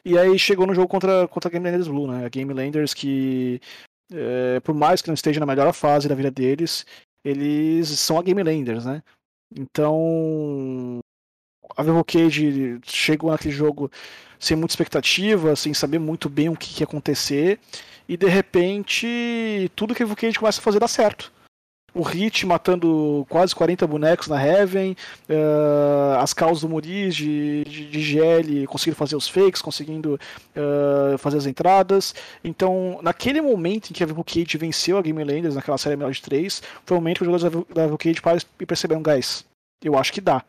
[0.04, 2.26] E aí chegou no jogo contra, contra a Game Landers Blue, né?
[2.26, 3.58] A Game Landers que,
[4.12, 6.84] é, por mais que não esteja na melhor fase da vida deles,
[7.24, 9.02] eles são a Game Landers, né?
[9.56, 11.00] Então,
[11.76, 13.90] a Cage chegou naquele jogo
[14.38, 17.58] sem muita expectativa, sem saber muito bem o que ia acontecer,
[18.08, 21.32] e de repente tudo que a Cage começa a fazer dá certo.
[21.94, 24.96] o Hit matando quase 40 bonecos na Heaven,
[25.30, 30.20] uh, as causas do Muriz de, de, de, GL conseguindo fazer os fakes, conseguindo
[30.56, 32.14] uh, fazer as entradas.
[32.42, 36.20] Então, naquele momento em que a Cage venceu a Game Landers naquela série melhor de
[36.20, 39.44] 3, foi o momento que os jogadores da Cage perceberam, guys,
[39.82, 40.44] eu acho que dá.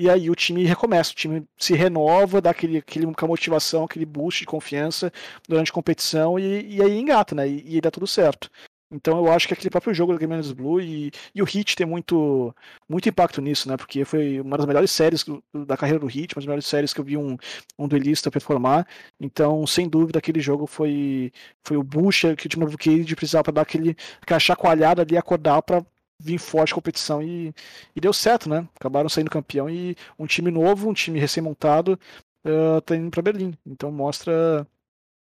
[0.00, 4.06] E aí o time recomeça, o time se renova, dá aquele, aquele, aquela motivação, aquele
[4.06, 5.12] boost de confiança
[5.46, 7.46] durante a competição e, e aí engata, né?
[7.46, 8.50] E, e dá tudo certo.
[8.90, 11.76] Então eu acho que aquele próprio jogo do Game Man's Blue e, e o Hit
[11.76, 12.54] tem muito,
[12.88, 13.76] muito impacto nisso, né?
[13.76, 15.22] Porque foi uma das melhores séries
[15.66, 17.36] da carreira do Hit, uma das melhores séries que eu vi um,
[17.78, 18.86] um duelista performar.
[19.20, 21.30] Então, sem dúvida, aquele jogo foi,
[21.62, 25.18] foi o boost que o time do Cage precisava para dar aquele, aquela chacoalhada ali,
[25.18, 25.84] acordar para
[26.20, 27.54] vir forte competição e,
[27.96, 28.68] e deu certo, né?
[28.78, 31.98] Acabaram saindo campeão e um time novo, um time recém-montado,
[32.44, 33.54] uh, tá indo para Berlim.
[33.66, 34.66] Então mostra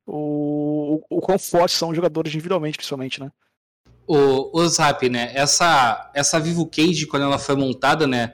[0.06, 3.32] o, o, o quão fortes são os jogadores individualmente, principalmente, né?
[4.06, 5.32] O, o Zap, né?
[5.34, 8.34] Essa, essa Vivo Cage, quando ela foi montada, né?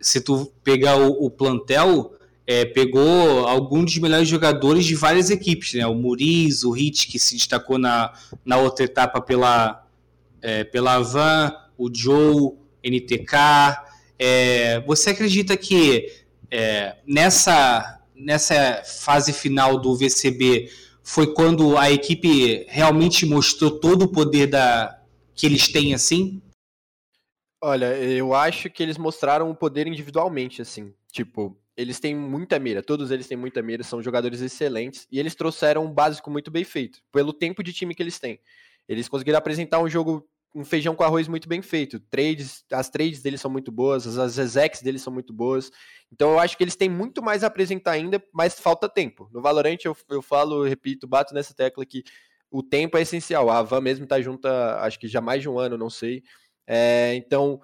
[0.00, 2.14] Se tu pegar o, o plantel,
[2.46, 5.86] é, pegou alguns dos melhores jogadores de várias equipes, né?
[5.86, 8.12] O Muriz, o Hit, que se destacou na,
[8.44, 9.84] na outra etapa pela,
[10.40, 13.36] é, pela Van, o Joe, NTK.
[14.18, 16.12] É, você acredita que
[16.50, 20.70] é, nessa, nessa fase final do VCB
[21.02, 25.00] foi quando a equipe realmente mostrou todo o poder da,
[25.34, 26.42] que eles têm assim?
[27.62, 30.92] Olha, eu acho que eles mostraram o poder individualmente, assim.
[31.10, 35.34] Tipo, eles têm muita mira, todos eles têm muita mira, são jogadores excelentes, e eles
[35.34, 38.40] trouxeram um básico muito bem feito, pelo tempo de time que eles têm.
[38.88, 42.00] Eles conseguiram apresentar um jogo, um feijão com arroz muito bem feito.
[42.00, 45.70] Trades, as trades deles são muito boas, as execs deles são muito boas.
[46.12, 49.28] Então eu acho que eles têm muito mais a apresentar ainda, mas falta tempo.
[49.32, 52.02] No Valorant eu, eu falo, repito, bato nessa tecla que
[52.50, 53.50] o tempo é essencial.
[53.50, 56.22] A Van mesmo está junta, acho que já mais de um ano, não sei.
[56.66, 57.60] É, então,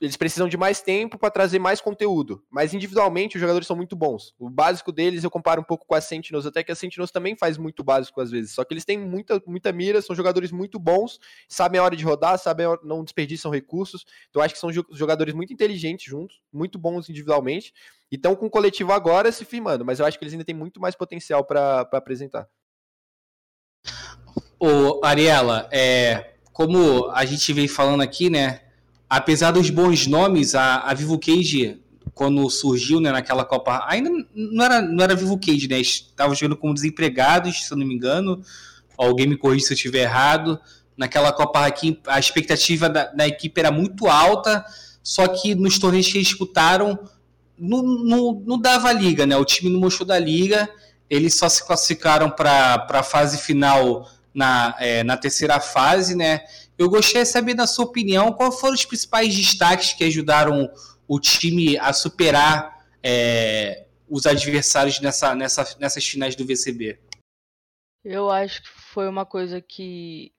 [0.00, 2.44] eles precisam de mais tempo para trazer mais conteúdo.
[2.50, 4.34] Mas individualmente os jogadores são muito bons.
[4.38, 7.36] O básico deles eu comparo um pouco com a Sentinels, até que a Sentinels também
[7.36, 8.52] faz muito básico às vezes.
[8.52, 11.18] Só que eles têm muita, muita mira, são jogadores muito bons,
[11.48, 14.04] sabem a hora de rodar, sabem hora, não desperdiçam recursos.
[14.30, 17.72] Então acho que são jogadores muito inteligentes juntos, muito bons individualmente.
[18.10, 20.54] E estão com o coletivo agora se firmando, mas eu acho que eles ainda têm
[20.54, 22.48] muito mais potencial para apresentar.
[24.60, 28.60] Ô, Ariela, é, como a gente vem falando aqui, né?
[29.14, 31.78] Apesar dos bons nomes, a, a Vivo Cage,
[32.14, 35.78] quando surgiu né, naquela Copa, ainda não era, não era Vivo Cage, né?
[35.78, 38.42] Estavam jogando como desempregados, se eu não me engano.
[38.96, 40.58] Alguém me corrija se eu estiver errado.
[40.96, 44.64] Naquela Copa aqui, a expectativa da, da, equipe era muito alta,
[45.02, 46.98] só que nos torneios que disputaram,
[47.58, 49.36] não, não, não dava liga, né?
[49.36, 50.66] O time não mostrou da liga,
[51.10, 56.40] eles só se classificaram para a fase final na, é, na terceira fase, né?
[56.78, 60.72] Eu gostaria de saber, na sua opinião, quais foram os principais destaques que ajudaram
[61.06, 66.98] o time a superar é, os adversários nessa, nessa, nessas finais do VCB?
[68.04, 70.32] Eu acho que foi uma coisa que,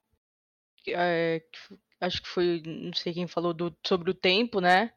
[0.87, 4.91] é, que acho que foi, não sei quem falou do, sobre o tempo, né?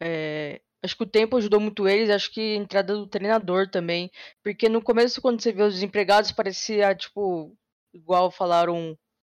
[0.00, 4.10] É, acho que o tempo ajudou muito eles, acho que a entrada do treinador também,
[4.42, 7.56] porque no começo quando você vê os desempregados parecia tipo
[7.92, 8.96] igual falaram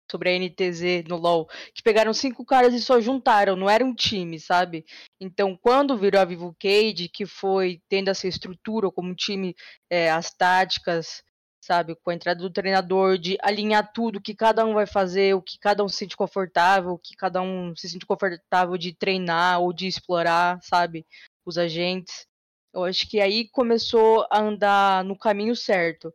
[0.10, 3.94] sobre a NTZ no LoL, que pegaram cinco caras e só juntaram, não era um
[3.94, 4.86] time, sabe?
[5.20, 9.56] Então, quando virou a Vivo Cage, que foi tendo essa estrutura como time,
[9.90, 11.24] é, as táticas,
[11.62, 15.36] sabe, com a entrada do treinador, de alinhar tudo, o que cada um vai fazer,
[15.36, 18.94] o que cada um se sente confortável, o que cada um se sente confortável de
[18.94, 21.06] treinar ou de explorar, sabe,
[21.46, 22.26] os agentes.
[22.74, 26.14] Eu acho que aí começou a andar no caminho certo.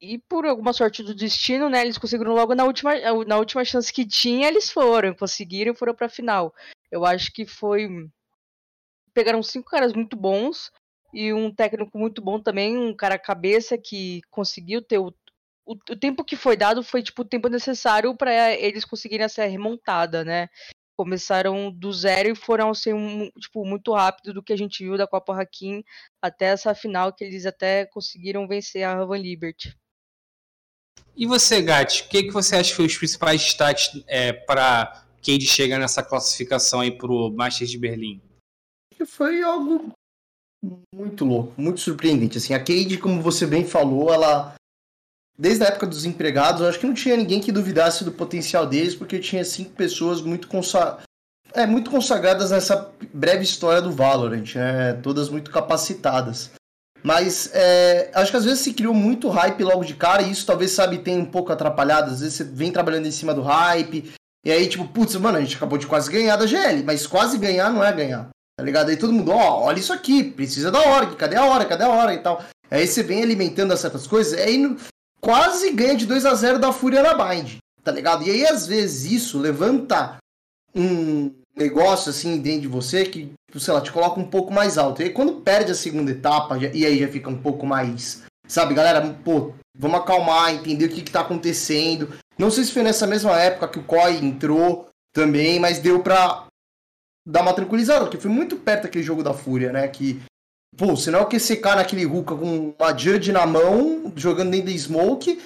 [0.00, 2.92] E por alguma sorte do destino, né, eles conseguiram logo na última,
[3.26, 6.54] na última chance que tinha, eles foram, conseguiram e foram pra final.
[6.90, 7.88] Eu acho que foi.
[9.14, 10.70] Pegaram cinco caras muito bons
[11.14, 15.14] e um técnico muito bom também, um cara cabeça que conseguiu ter o.
[15.68, 19.44] O, o tempo que foi dado foi tipo o tempo necessário para eles conseguirem essa
[19.46, 20.48] remontada, né?
[20.96, 24.96] Começaram do zero e foram assim, um, tipo, muito rápido do que a gente viu
[24.96, 25.82] da Copa Hakim
[26.22, 29.76] até essa final que eles até conseguiram vencer a Raven Liberty.
[31.16, 35.02] E você, Gatti, o que, que você acha que foi os principais destaques é, para
[35.24, 38.20] Cade chegar nessa classificação aí para o Masters de Berlim?
[39.06, 39.92] Foi algo
[40.94, 42.38] muito louco, muito surpreendente.
[42.38, 44.54] Assim, a Cade, como você bem falou, ela
[45.38, 48.66] desde a época dos empregados, eu acho que não tinha ninguém que duvidasse do potencial
[48.66, 50.98] deles, porque tinha cinco pessoas muito consa
[51.52, 54.94] é, muito consagradas nessa breve história do Valorant, né?
[55.02, 56.50] Todas muito capacitadas.
[57.02, 60.44] Mas é, acho que às vezes se criou muito hype logo de cara, e isso
[60.44, 62.10] talvez, sabe, tenha um pouco atrapalhado.
[62.10, 64.12] Às vezes você vem trabalhando em cima do hype,
[64.46, 67.36] E aí, tipo, putz, mano, a gente acabou de quase ganhar da GL, mas quase
[67.36, 68.28] ganhar não é ganhar.
[68.56, 68.90] Tá ligado?
[68.90, 71.88] Aí todo mundo, ó, olha isso aqui, precisa da org, cadê a hora, cadê a
[71.88, 72.44] hora e tal.
[72.70, 74.76] Aí você vem alimentando certas coisas, aí
[75.20, 78.22] quase ganha de 2 a 0 da Fúria na Bind, tá ligado?
[78.22, 80.16] E aí, às vezes, isso levanta
[80.72, 85.02] um negócio assim dentro de você que, sei lá, te coloca um pouco mais alto.
[85.02, 88.22] E quando perde a segunda etapa, e aí já fica um pouco mais.
[88.46, 92.12] Sabe, galera, pô, vamos acalmar, entender o que, que tá acontecendo.
[92.38, 96.46] Não sei se foi nessa mesma época que o Koi entrou também, mas deu pra
[97.26, 99.88] dar uma tranquilizada, porque foi muito perto daquele jogo da Fúria, né?
[99.88, 100.22] Que,
[100.76, 105.42] pô, senão o QCK naquele Ruka com uma Judge na mão, jogando dentro da Smoke,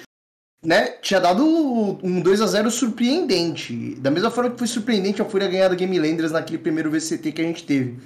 [0.63, 0.89] né?
[1.01, 3.95] Tinha dado um 2 a 0 surpreendente.
[3.95, 7.31] Da mesma forma que foi surpreendente a Fúria ganhar da Game Landers naquele primeiro VCT
[7.31, 7.97] que a gente teve.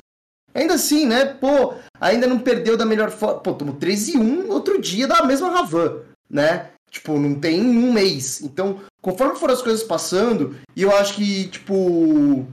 [0.54, 1.26] Ainda assim, né?
[1.26, 3.41] Pô, ainda não perdeu da melhor forma.
[3.41, 6.70] Pô, tomou 13 1 outro dia da mesma Ravan, né?
[6.89, 8.41] Tipo, não tem um mês.
[8.41, 12.48] Então, conforme foram as coisas passando, e eu acho que, tipo,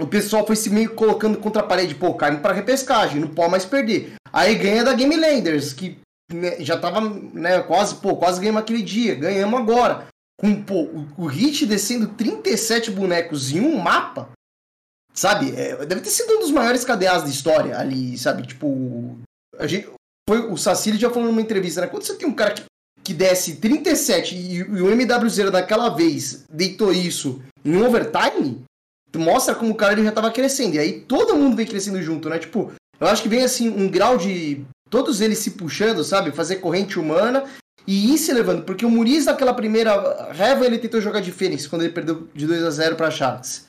[0.00, 3.52] o pessoal foi se meio colocando contra a parede, pô, carne para repescagem, não pode
[3.52, 4.14] mais perder.
[4.32, 5.96] Aí ganha da Game Landers, que
[6.32, 10.06] né, já tava, né, quase, pô, quase ganhamos aquele dia, ganhamos agora.
[10.40, 14.30] Com, pô, o, o Hit descendo 37 bonecos em um mapa,
[15.12, 15.54] sabe?
[15.54, 18.46] É, deve ter sido um dos maiores KDAs da história ali, sabe?
[18.46, 19.16] Tipo,
[19.58, 19.88] a gente,
[20.28, 21.86] foi, o Sacili já falou numa entrevista, né?
[21.86, 22.64] Quando você tem um cara que,
[23.02, 28.64] que desce 37 e, e o MWZ daquela vez deitou isso em overtime,
[29.18, 30.74] mostra como o cara ele já tava crescendo.
[30.74, 32.38] E aí todo mundo vem crescendo junto, né?
[32.38, 34.64] Tipo, eu acho que vem assim um grau de.
[34.90, 36.30] Todos eles se puxando, sabe?
[36.30, 37.44] Fazer corrente humana
[37.86, 38.64] e ir se levando.
[38.64, 42.46] Porque o Muriz, naquela primeira reva, ele tentou jogar de Fênix quando ele perdeu de
[42.46, 43.66] 2 a 0 pra Sharks.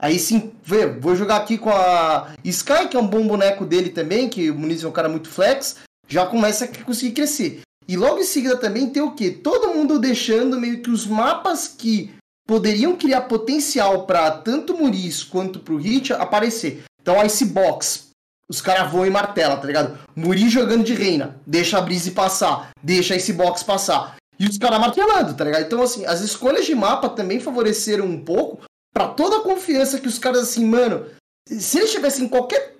[0.00, 0.52] Aí sim,
[1.00, 4.54] vou jogar aqui com a Sky, que é um bom boneco dele também, que o
[4.54, 5.76] Muniz é um cara muito flex,
[6.06, 7.62] já começa a conseguir crescer.
[7.88, 9.30] E logo em seguida também tem o quê?
[9.30, 12.14] Todo mundo deixando meio que os mapas que
[12.46, 16.84] poderiam criar potencial para tanto o Muris quanto pro Hit aparecer.
[17.02, 18.07] Então, a Box,
[18.48, 19.98] os caras voam e martela, tá ligado?
[20.16, 24.16] Muri jogando de reina, deixa a Brise passar, deixa a Box passar.
[24.38, 25.64] E os caras martelando, tá ligado?
[25.64, 28.60] Então, assim, as escolhas de mapa também favoreceram um pouco
[28.94, 31.06] para toda a confiança que os caras, assim, mano,
[31.48, 32.76] se eles tivessem qualquer.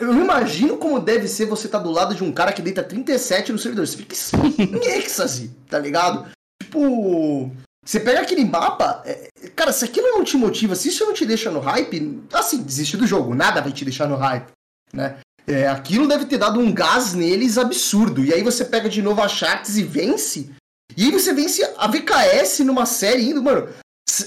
[0.00, 3.52] Eu imagino como deve ser você tá do lado de um cara que deita 37
[3.52, 3.86] no servidor.
[3.86, 4.14] Você fica
[4.58, 6.28] em êxtase, tá ligado?
[6.62, 7.50] Tipo.
[7.84, 11.24] Você pega aquele mapa, é, cara, se aquilo não te motiva, se isso não te
[11.24, 14.50] deixa no hype, assim, desiste do jogo, nada vai te deixar no hype,
[14.92, 15.18] né?
[15.46, 18.24] É, aquilo deve ter dado um gás neles absurdo.
[18.24, 20.50] E aí você pega de novo a Sharks e vence.
[20.96, 23.68] E aí você vence a VKS numa série indo, mano.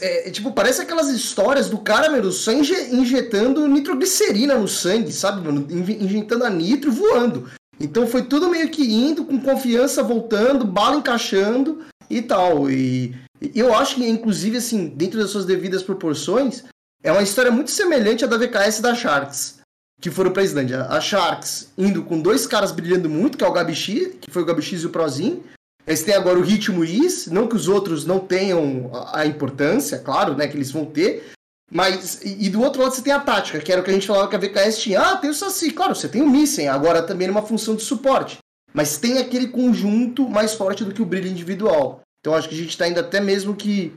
[0.01, 5.41] É, tipo, parece aquelas histórias do cara, meu, só inje injetando nitroglicerina no sangue, sabe,
[5.41, 5.67] mano?
[5.69, 7.49] Injetando a nitro voando.
[7.79, 12.69] Então foi tudo meio que indo, com confiança, voltando, bala encaixando e tal.
[12.69, 13.15] E
[13.55, 16.63] eu acho que, inclusive, assim, dentro das suas devidas proporções,
[17.01, 19.58] é uma história muito semelhante à da VKS da Sharks,
[19.99, 20.83] que foram pra Islândia.
[20.83, 24.41] A Sharks indo com dois caras brilhando muito, que é o Gabi X, que foi
[24.41, 25.43] o Gabi X e o Prozin.
[25.85, 30.35] Eles têm agora o Ritmo Is, não que os outros não tenham a importância, claro,
[30.35, 31.31] né, que eles vão ter,
[31.71, 34.07] mas, e, do outro lado você tem a tática, que era o que a gente
[34.07, 35.01] falava que a VKS tinha.
[35.01, 38.39] Ah, tem o Saci, claro, você tem o Missen, agora também numa função de suporte.
[38.73, 42.01] Mas tem aquele conjunto mais forte do que o brilho individual.
[42.19, 43.93] Então acho que a gente está indo até mesmo que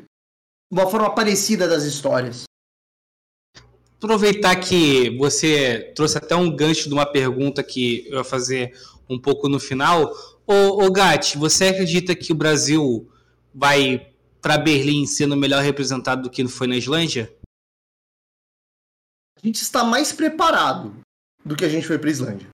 [0.71, 2.45] uma forma parecida das histórias.
[4.03, 8.77] Aproveitar que você trouxe até um gancho de uma pergunta que eu ia fazer
[9.09, 10.13] um pouco no final.
[10.45, 13.09] Ô, ô Gatti, você acredita que o Brasil
[13.55, 17.33] vai para Berlim sendo melhor representado do que foi na Islândia?
[19.41, 20.97] A gente está mais preparado
[21.45, 22.49] do que a gente foi para Islândia.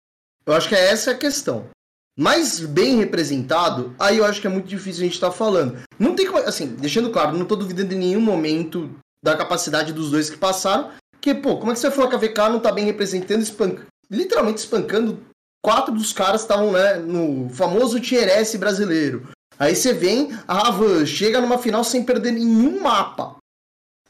[0.45, 1.71] Eu acho que essa é a questão
[2.19, 5.79] mais bem representado, aí eu acho que é muito difícil a gente estar tá falando.
[5.99, 8.91] Não tem como, assim, deixando claro, não estou duvidando em nenhum momento
[9.23, 12.19] da capacidade dos dois que passaram, que, pô, como é que você falou que a
[12.19, 15.21] VK não tá bem representando, espanca, literalmente espancando
[15.65, 19.29] quatro dos caras estavam, né, no famoso Tier S brasileiro.
[19.59, 23.37] Aí você vem, a Ravan chega numa final sem perder nenhum mapa,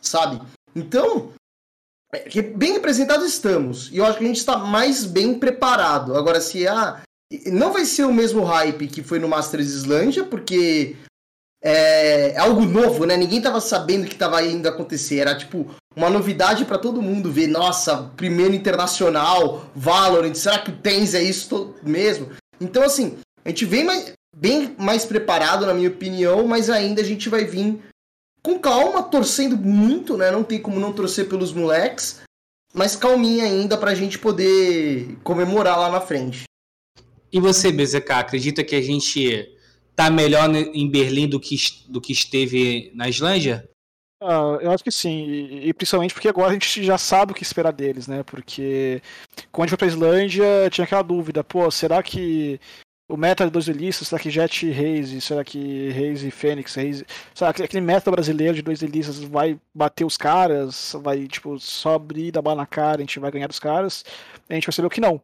[0.01, 0.41] sabe?
[0.77, 1.33] Então,
[2.13, 3.91] é, bem representados estamos.
[3.91, 6.17] E eu acho que a gente está mais bem preparado.
[6.17, 7.03] Agora, se a
[7.47, 10.97] não vai ser o mesmo hype que foi no Masters Islândia, porque
[11.63, 13.17] é, é algo novo, né?
[13.17, 15.19] Ninguém tava sabendo que tava indo acontecer.
[15.19, 17.49] Era tipo uma novidade para todo mundo ver.
[17.49, 22.31] Nossa, primeiro internacional, Valorant, será que o TENS é isso mesmo?
[22.61, 27.05] Então, assim, a gente vem mais, bem mais preparado, na minha opinião, mas ainda a
[27.05, 27.81] gente vai vir
[28.43, 30.31] com calma, torcendo muito, né?
[30.31, 32.21] Não tem como não torcer pelos moleques,
[32.73, 36.45] mas calminha ainda pra gente poder comemorar lá na frente.
[37.33, 39.53] E você, BZK, acredita que a gente
[39.91, 41.57] está melhor em Berlim do que,
[41.89, 43.69] do que esteve na Islândia?
[44.21, 47.35] Ah, eu acho que sim, e, e, principalmente porque agora a gente já sabe o
[47.35, 48.25] que esperar deles, né?
[48.25, 49.01] Porque
[49.53, 52.61] quando a gente foi pra Islândia, tinha aquela dúvida, pô, será que
[53.09, 56.77] o meta de dois duelistas, será que Jet e Reis, será que Reis e Fênix,
[57.35, 61.95] será que aquele meta brasileiro de dois duelistas vai bater os caras, vai, tipo, só
[61.95, 64.05] abrir, dar bala na cara, a gente vai ganhar dos caras?
[64.49, 65.23] A gente percebeu que não,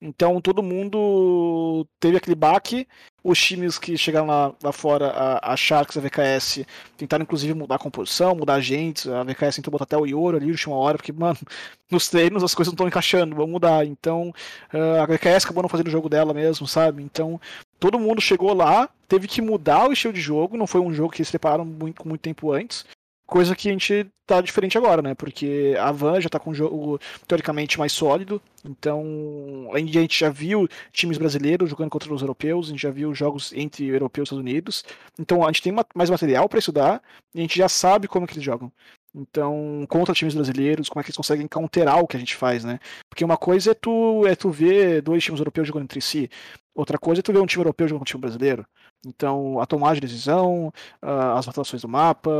[0.00, 2.86] então todo mundo teve aquele baque.
[3.28, 6.64] Os times que chegaram lá, lá fora, a, a Sharks, a VKS,
[6.96, 9.06] tentaram inclusive mudar a composição, mudar agentes.
[9.06, 11.36] A VKS tentou botar até o Ioro ali última hora, porque, mano,
[11.92, 13.84] nos treinos as coisas não estão encaixando, vamos mudar.
[13.84, 14.32] Então
[14.72, 17.02] a VKS acabou não fazendo o jogo dela mesmo, sabe?
[17.02, 17.38] Então
[17.78, 20.56] todo mundo chegou lá, teve que mudar o estilo de jogo.
[20.56, 22.86] Não foi um jogo que eles prepararam muito, muito tempo antes.
[23.28, 25.14] Coisa que a gente tá diferente agora, né?
[25.14, 28.40] Porque a Van já tá com um jogo teoricamente mais sólido.
[28.64, 33.14] Então, a gente já viu times brasileiros jogando contra os europeus, a gente já viu
[33.14, 34.82] jogos entre europeus e Estados Unidos.
[35.18, 37.02] Então, a gente tem mais material para estudar
[37.34, 38.72] e a gente já sabe como que eles jogam.
[39.14, 42.64] Então, contra times brasileiros, como é que eles conseguem counterar o que a gente faz,
[42.64, 42.78] né?
[43.10, 46.30] Porque uma coisa é tu, é tu ver dois times europeus jogando entre si,
[46.74, 48.66] outra coisa é tu ver um time europeu jogando com um time brasileiro.
[49.06, 52.30] Então, a tomada de decisão, as rotações do mapa,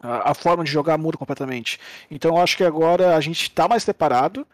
[0.00, 1.78] a forma de jogar muda completamente.
[2.10, 4.46] Então, eu acho que agora a gente está mais preparado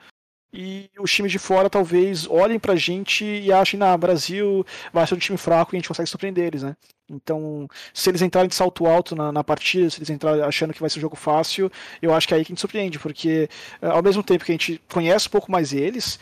[0.54, 5.14] e os times de fora talvez olhem pra gente e achem, na Brasil vai ser
[5.14, 6.76] um time fraco e a gente consegue surpreender eles, né?
[7.08, 10.80] Então, se eles entrarem de salto alto na, na partida, se eles entrarem achando que
[10.80, 11.70] vai ser um jogo fácil,
[12.02, 13.48] eu acho que é aí que a gente surpreende, porque
[13.80, 16.18] ao mesmo tempo que a gente conhece um pouco mais eles,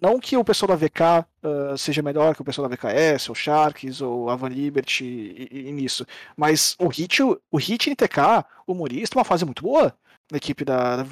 [0.00, 3.34] não que o pessoal da VK uh, seja melhor que o pessoal da VKS, ou
[3.34, 8.74] Sharks, ou Avan Liberty e, e, nisso, mas o Hit, o Hit em TK, o
[8.74, 9.94] Murista, uma fase muito boa
[10.30, 11.06] na equipe da, da.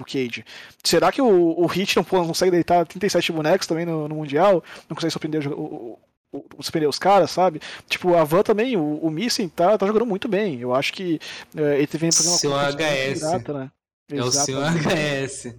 [0.82, 4.64] Será que o, o Hit não, não consegue deitar 37 bonecos também no, no Mundial?
[4.88, 5.98] Não consegue surpreender o,
[6.32, 7.60] o, o os caras, sabe?
[7.86, 10.58] Tipo, a Van também, o, o Missing tá, tá jogando muito bem.
[10.58, 11.20] Eu acho que
[11.54, 13.20] uh, ele vem fazendo uma Seu HS.
[13.20, 13.70] Pirata, né?
[14.12, 15.54] É o seu HS.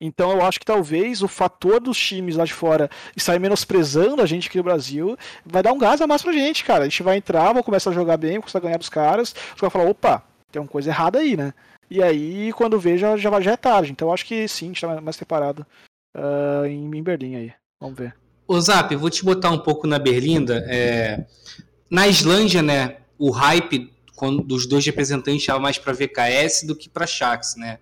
[0.00, 4.26] Então eu acho que talvez o fator dos times lá de fora estarem menosprezando a
[4.26, 6.84] gente aqui no Brasil vai dar um gás a mais pra gente, cara.
[6.84, 9.60] A gente vai entrar, vai começar a jogar bem, começar a ganhar dos caras, os
[9.60, 11.54] caras falar, opa, tem uma coisa errada aí, né?
[11.90, 13.92] E aí, quando vê, já, já, já é tarde.
[13.92, 15.64] Então eu acho que sim, a gente tá mais preparado
[16.16, 17.52] uh, em, em Berlim aí.
[17.80, 18.14] Vamos ver.
[18.46, 20.64] Ô Zap, vou te botar um pouco na Berlinda.
[20.68, 21.24] É...
[21.90, 23.92] Na Islândia, né, o hype
[24.44, 27.78] dos dois representantes estava mais para VKS do que para Shax, né?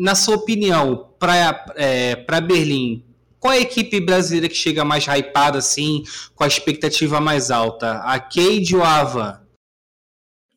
[0.00, 3.04] Na sua opinião, para é, Berlim,
[3.38, 7.98] qual é a equipe brasileira que chega mais hypada assim, com a expectativa mais alta?
[7.98, 9.46] A Cade ou a Avan?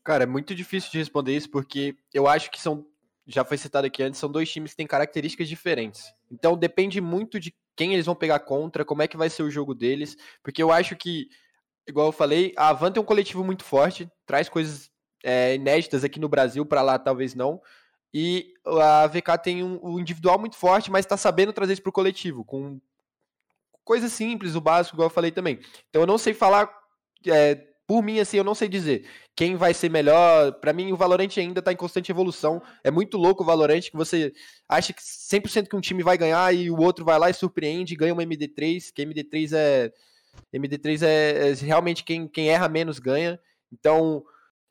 [0.02, 2.86] Cara, é muito difícil de responder isso porque eu acho que são,
[3.28, 6.14] já foi citado aqui antes, são dois times que têm características diferentes.
[6.32, 9.52] Então depende muito de quem eles vão pegar contra, como é que vai ser o
[9.52, 11.28] jogo deles, porque eu acho que,
[11.86, 14.90] igual eu falei, a Avan tem um coletivo muito forte, traz coisas
[15.22, 17.62] é, inéditas aqui no Brasil, para lá talvez não,
[18.14, 21.90] e a VK tem um, um individual muito forte, mas está sabendo trazer isso para
[21.90, 22.80] o coletivo, com
[23.84, 25.60] coisas simples, o básico, igual eu falei também.
[25.90, 26.70] Então eu não sei falar,
[27.26, 27.56] é,
[27.88, 30.54] por mim, assim, eu não sei dizer quem vai ser melhor.
[30.54, 32.62] Para mim, o Valorant ainda está em constante evolução.
[32.84, 34.32] É muito louco o Valorant que você
[34.70, 37.96] acha que 100% que um time vai ganhar e o outro vai lá e surpreende
[37.96, 39.92] ganha uma MD3, que MD3 é.
[40.52, 43.40] MD3 é, é realmente quem, quem erra menos ganha.
[43.72, 44.24] Então,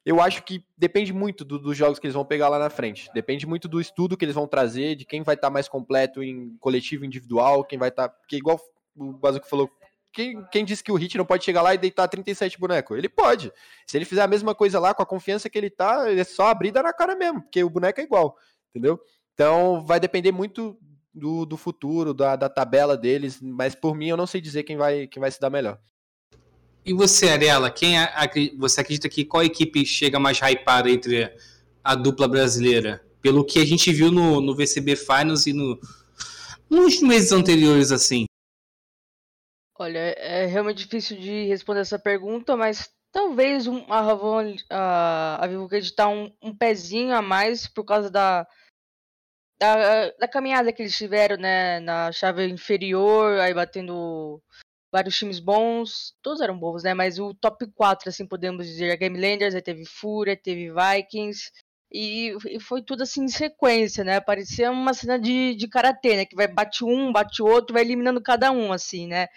[0.05, 3.09] eu acho que depende muito do, dos jogos que eles vão pegar lá na frente.
[3.15, 6.23] Depende muito do estudo que eles vão trazer, de quem vai estar tá mais completo
[6.23, 8.09] em coletivo individual, quem vai estar.
[8.09, 8.61] Tá, porque, igual
[8.97, 9.71] o Bazuco falou,
[10.13, 12.99] quem, quem disse que o Hit não pode chegar lá e deitar 37 bonecos?
[12.99, 13.53] Ele pode.
[13.87, 16.49] Se ele fizer a mesma coisa lá, com a confiança que ele tá, é só
[16.49, 18.37] abrir dar na cara mesmo, porque o boneco é igual,
[18.71, 19.01] entendeu?
[19.35, 20.77] Então vai depender muito
[21.15, 24.77] do, do futuro, da, da tabela deles, mas por mim eu não sei dizer quem
[24.77, 25.79] vai, quem vai se dar melhor.
[26.85, 27.95] E você, Arela, quem
[28.59, 31.33] você acredita que qual equipe chega mais hypada entre
[31.83, 33.05] a dupla brasileira?
[33.21, 35.79] Pelo que a gente viu no, no VCB Finals e no,
[36.69, 38.25] nos meses anteriores, assim.
[39.79, 45.47] Olha, é realmente difícil de responder essa pergunta, mas talvez um, a Ravon, a, a
[45.47, 48.47] Vivo está um, um pezinho a mais por causa da,
[49.61, 54.43] da, da caminhada que eles tiveram, né, na chave inferior, aí batendo
[54.93, 56.93] vários times bons, todos eram bons, né?
[56.93, 61.51] Mas o top 4, assim, podemos dizer, a Game Landers, aí teve Fúria, teve Vikings,
[61.93, 64.21] e, e, foi tudo assim em sequência, né?
[64.21, 66.25] Parecia uma cena de, de karatê, né?
[66.27, 69.29] Que vai bate um, bate outro, vai eliminando cada um, assim, né?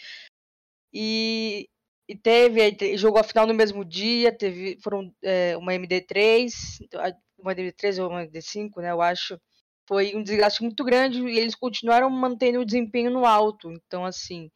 [0.94, 1.70] E,
[2.08, 6.50] e teve, aí, jogou a final no mesmo dia, teve, foram é, uma MD3,
[7.38, 8.92] uma MD3 ou uma MD5, né?
[8.92, 9.40] Eu acho.
[9.88, 13.72] Foi um desgaste muito grande e eles continuaram mantendo o desempenho no alto.
[13.72, 14.50] Então, assim,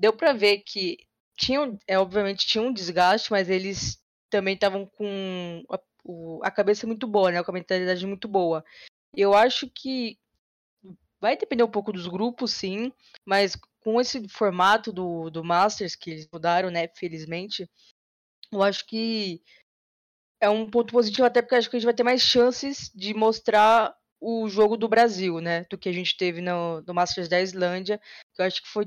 [0.00, 0.96] deu para ver que
[1.36, 5.62] tinham, é, obviamente tinha um desgaste, mas eles também estavam com
[6.02, 7.42] o, a cabeça muito boa, né?
[7.42, 8.64] Com a mentalidade muito boa.
[9.14, 10.18] Eu acho que
[11.20, 12.90] vai depender um pouco dos grupos, sim,
[13.26, 16.88] mas com esse formato do, do Masters que eles mudaram, né?
[16.88, 17.68] Felizmente,
[18.50, 19.42] eu acho que
[20.40, 23.12] é um ponto positivo, até porque acho que a gente vai ter mais chances de
[23.12, 25.66] mostrar o jogo do Brasil, né?
[25.70, 28.00] Do que a gente teve no, no Masters da Islândia.
[28.34, 28.86] Que eu acho que foi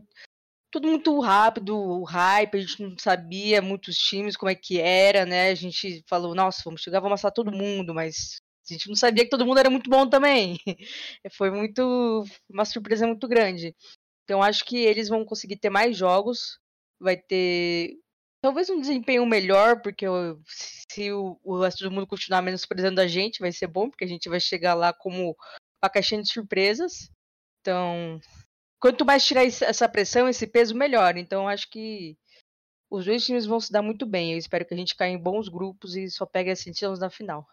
[0.74, 5.24] tudo muito rápido, o hype, a gente não sabia muitos times como é que era,
[5.24, 5.50] né?
[5.52, 9.24] A gente falou, nossa, vamos chegar, vamos amassar todo mundo, mas a gente não sabia
[9.24, 10.58] que todo mundo era muito bom também.
[11.38, 13.76] Foi muito uma surpresa muito grande.
[14.24, 16.58] Então acho que eles vão conseguir ter mais jogos,
[17.00, 17.94] vai ter
[18.42, 20.08] talvez um desempenho melhor, porque
[20.48, 24.08] se o, o resto do mundo continuar menosprezando a gente, vai ser bom, porque a
[24.08, 25.36] gente vai chegar lá como
[25.84, 27.12] uma caixinha de surpresas.
[27.62, 28.20] Então,
[28.84, 31.16] quanto mais tirar essa pressão, esse peso, melhor.
[31.16, 32.18] Então, acho que
[32.92, 34.34] os dois times vão se dar muito bem.
[34.34, 37.10] Eu espero que a gente caia em bons grupos e só pegue assim títulos na
[37.10, 37.48] final.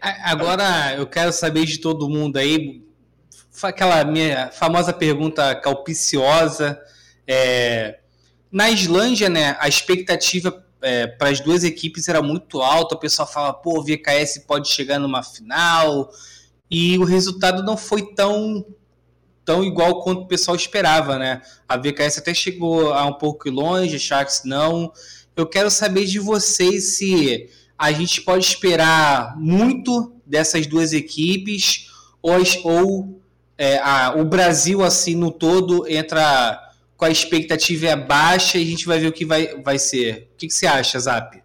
[0.00, 2.88] Agora, eu quero saber de todo mundo aí,
[3.62, 6.82] aquela minha famosa pergunta calpiciosa.
[7.26, 8.00] É,
[8.50, 12.94] na Islândia, né, a expectativa é, para as duas equipes era muito alta.
[12.94, 16.08] O pessoal fala, pô, o VKS pode chegar numa final.
[16.70, 18.64] E o resultado não foi tão
[19.46, 21.40] tão igual quanto o pessoal esperava, né?
[21.66, 24.92] A VKS até chegou a um pouco longe, Sharks não.
[25.34, 31.88] Eu quero saber de vocês se a gente pode esperar muito dessas duas equipes
[32.20, 32.34] ou,
[32.64, 33.22] ou
[33.56, 36.62] é, a, o Brasil assim no todo entra
[36.96, 40.30] com a expectativa baixa e a gente vai ver o que vai, vai ser.
[40.32, 41.40] O que, que você acha, Zap?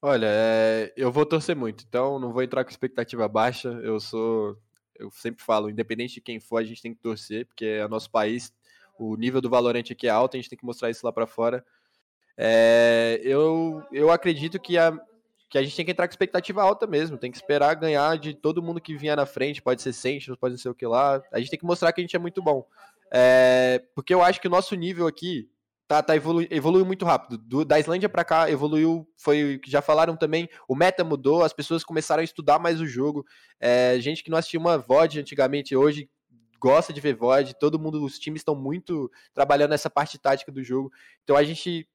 [0.00, 3.68] Olha, é, eu vou torcer muito, então não vou entrar com expectativa baixa.
[3.84, 4.56] Eu sou,
[5.02, 8.10] eu sempre falo, independente de quem for, a gente tem que torcer, porque é nosso
[8.10, 8.52] país,
[8.98, 11.26] o nível do valorante aqui é alto, a gente tem que mostrar isso lá para
[11.26, 11.64] fora.
[12.36, 14.98] É, eu, eu acredito que a,
[15.50, 18.32] que a gente tem que entrar com expectativa alta mesmo, tem que esperar ganhar de
[18.32, 21.22] todo mundo que vier na frente, pode ser Sentinels, pode ser o que lá.
[21.30, 22.66] A gente tem que mostrar que a gente é muito bom.
[23.10, 25.50] É, porque eu acho que o nosso nível aqui
[25.92, 27.36] tá, tá evolu evoluiu muito rápido.
[27.36, 31.42] Do, da Islândia para cá evoluiu, foi o que já falaram também, o meta mudou,
[31.42, 33.24] as pessoas começaram a estudar mais o jogo.
[33.60, 36.08] É, gente que não assistia uma VOD antigamente, hoje
[36.58, 40.62] gosta de ver VOD, todo mundo, os times estão muito trabalhando nessa parte tática do
[40.62, 40.90] jogo.
[41.24, 41.86] Então a gente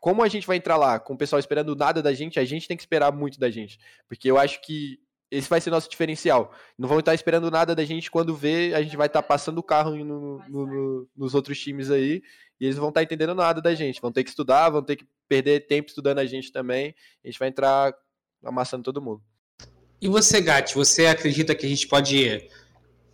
[0.00, 2.66] como a gente vai entrar lá com o pessoal esperando nada da gente, a gente
[2.66, 3.78] tem que esperar muito da gente.
[4.08, 4.98] Porque eu acho que
[5.32, 6.52] esse vai ser nosso diferencial.
[6.78, 9.62] Não vão estar esperando nada da gente quando vê, a gente vai estar passando o
[9.62, 12.22] carro no, no, no, nos outros times aí,
[12.62, 14.00] e eles vão estar entendendo nada da gente.
[14.00, 16.94] Vão ter que estudar, vão ter que perder tempo estudando a gente também.
[17.24, 17.92] A gente vai entrar
[18.40, 19.20] amassando todo mundo.
[20.00, 22.48] E você, Gatti, você acredita que a gente pode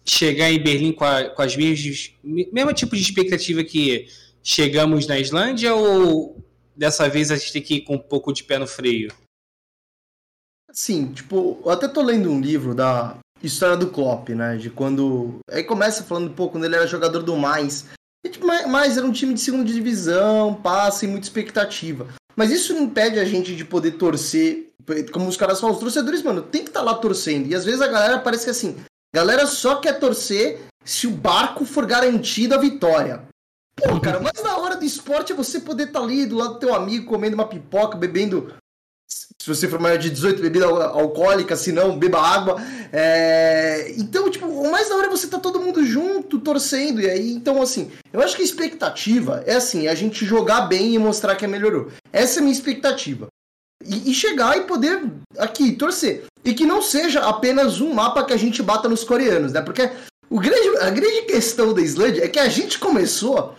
[0.05, 4.07] chegar em Berlim com, a, com as mesmas mesmo tipo de expectativa que
[4.43, 6.45] chegamos na Islândia ou
[6.77, 9.11] dessa vez a gente tem que ir com um pouco de pé no freio?
[10.71, 14.59] Sim, tipo, eu até tô lendo um livro da história do Klopp, né?
[14.59, 15.39] De quando.
[15.51, 17.87] Aí começa falando um pouco quando ele era jogador do mais.
[18.27, 22.07] Tipo, mais era um time de segunda divisão, passa e muita expectativa.
[22.37, 24.69] Mas isso não impede a gente de poder torcer.
[25.13, 27.49] Como os caras falam, os torcedores, mano, tem que estar tá lá torcendo.
[27.49, 28.77] E às vezes a galera parece que assim,
[29.15, 33.23] galera só quer torcer se o barco for garantido a vitória.
[33.77, 36.55] Pô, cara, mas na hora do esporte é você poder estar tá ali do lado
[36.55, 38.53] do teu amigo, comendo uma pipoca, bebendo
[39.09, 42.57] se você for maior de 18, bebida alcoólica, se não, beba água.
[42.93, 43.95] É...
[43.97, 47.01] Então, tipo, o mais da hora é você tá todo mundo junto, torcendo.
[47.01, 50.95] E aí, então, assim, eu acho que a expectativa é assim, a gente jogar bem
[50.95, 51.91] e mostrar que é melhorou.
[52.13, 53.29] Essa é a minha expectativa.
[53.85, 55.03] E, e, chegar e poder
[55.39, 56.25] aqui torcer.
[56.45, 59.63] E que não seja apenas um mapa que a gente bata nos coreanos, né?
[59.63, 59.89] Porque
[60.29, 63.55] o grande, a grande questão da Islândia é que a gente começou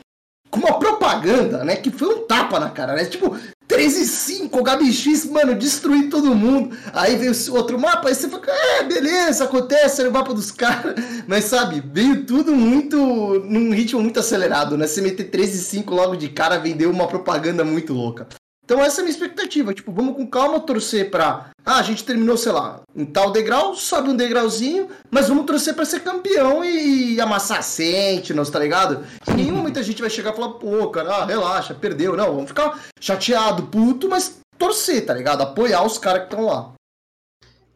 [0.50, 1.76] com uma propaganda, né?
[1.76, 3.06] Que foi um tapa na cara, né?
[3.06, 3.38] Tipo,
[3.68, 6.76] 13 e 5, o Gabi X, mano, destruir todo mundo.
[6.92, 10.96] Aí veio outro mapa, aí você fala, é, beleza, acontece, era o mapa dos caras.
[11.28, 14.88] Mas sabe, veio tudo muito, num ritmo muito acelerado, né?
[14.88, 18.28] Você meter 13 e 5 logo de cara, vendeu uma propaganda muito louca.
[18.70, 19.74] Então essa é a minha expectativa.
[19.74, 21.50] Tipo, vamos com calma torcer pra.
[21.66, 25.74] Ah, a gente terminou, sei lá, em tal degrau, sobe um degrauzinho, mas vamos torcer
[25.74, 29.04] pra ser campeão e, e amassar Sentinels, tá ligado?
[29.28, 32.16] Em nenhum momento a gente vai chegar e falar, pô, cara, ah, relaxa, perdeu.
[32.16, 35.42] Não, vamos ficar chateado, puto, mas torcer, tá ligado?
[35.42, 36.74] Apoiar os caras que estão lá.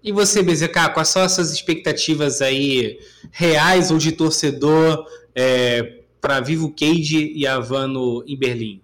[0.03, 2.99] E você, BZK, quais são essas expectativas aí
[3.31, 8.82] reais ou de torcedor é, para Vivo Cage e Havano em Berlim?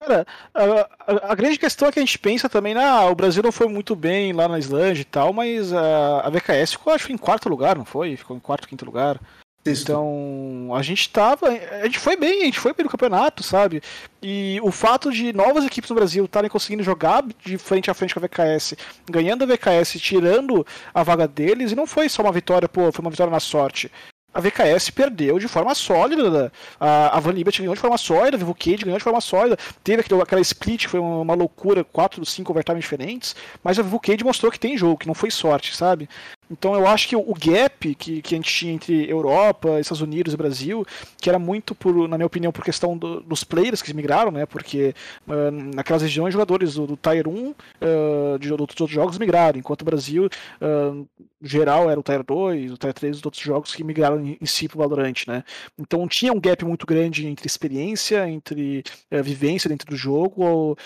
[0.00, 3.52] Cara, a, a, grande questão é que a gente pensa também, ah, o Brasil não
[3.52, 7.18] foi muito bem lá na Islândia e tal, mas a, a VKS ficou, acho, em
[7.18, 8.16] quarto lugar, não foi?
[8.16, 9.20] Ficou em quarto, quinto lugar.
[9.66, 11.48] Então, a gente tava.
[11.48, 13.82] A gente foi bem, a gente foi bem no campeonato, sabe?
[14.22, 18.14] E o fato de novas equipes no Brasil estarem conseguindo jogar de frente a frente
[18.14, 18.74] com a VKS,
[19.08, 23.02] ganhando a VKS, tirando a vaga deles, e não foi só uma vitória, pô, foi
[23.02, 23.92] uma vitória na sorte
[24.32, 26.52] a VKS perdeu de forma sólida.
[26.78, 29.56] A, a Van Libert ganhou de forma sólida, a Vivo Cage ganhou de forma sólida.
[29.82, 33.34] Teve aquele, aquela split, foi uma, uma loucura, quatro, cinco overtime diferentes.
[33.62, 36.08] Mas a Vivo Cage mostrou que tem jogo, que não foi sorte, sabe?
[36.50, 40.34] Então eu acho que o gap que, que a gente tinha entre Europa, Estados Unidos
[40.34, 40.84] e Brasil,
[41.20, 44.46] que era muito, por, na minha opinião, por questão do, dos players que migraram, né?
[44.46, 44.94] Porque
[45.28, 49.82] uh, naquelas regiões jogadores do, do Tier 1 uh, de, de outros jogos migraram, enquanto
[49.82, 51.06] o Brasil, uh,
[51.40, 54.46] geral, era o Tier 2, o Tier 3 dos outros jogos que migraram em, em
[54.46, 55.44] si pro Valorant, né?
[55.78, 58.82] Então tinha um gap muito grande entre experiência, entre
[59.22, 60.76] vivência dentro do jogo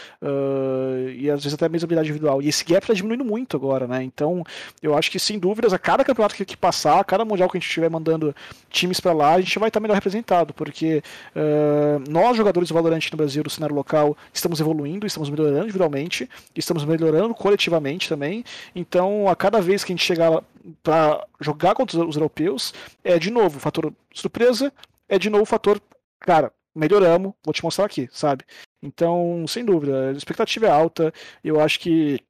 [1.17, 2.43] e às vezes até a mesma habilidade individual.
[2.43, 4.03] E esse gap está diminuindo muito agora, né?
[4.03, 4.45] Então
[4.83, 7.49] eu acho que sem dúvida dúvidas, a cada campeonato que, que passar, a cada mundial
[7.49, 8.35] que a gente estiver mandando
[8.69, 11.03] times para lá, a gente vai estar melhor representado, porque
[11.35, 16.29] uh, nós, jogadores do Valorant no Brasil, do cenário local, estamos evoluindo, estamos melhorando individualmente,
[16.55, 18.45] estamos melhorando coletivamente também.
[18.75, 20.43] Então, a cada vez que a gente chegar
[20.83, 24.73] para jogar contra os europeus, é de novo fator surpresa,
[25.09, 25.81] é de novo fator,
[26.21, 28.45] cara, melhoramos, vou te mostrar aqui, sabe?
[28.83, 31.13] Então, sem dúvida, a expectativa é alta.
[31.43, 32.21] Eu acho que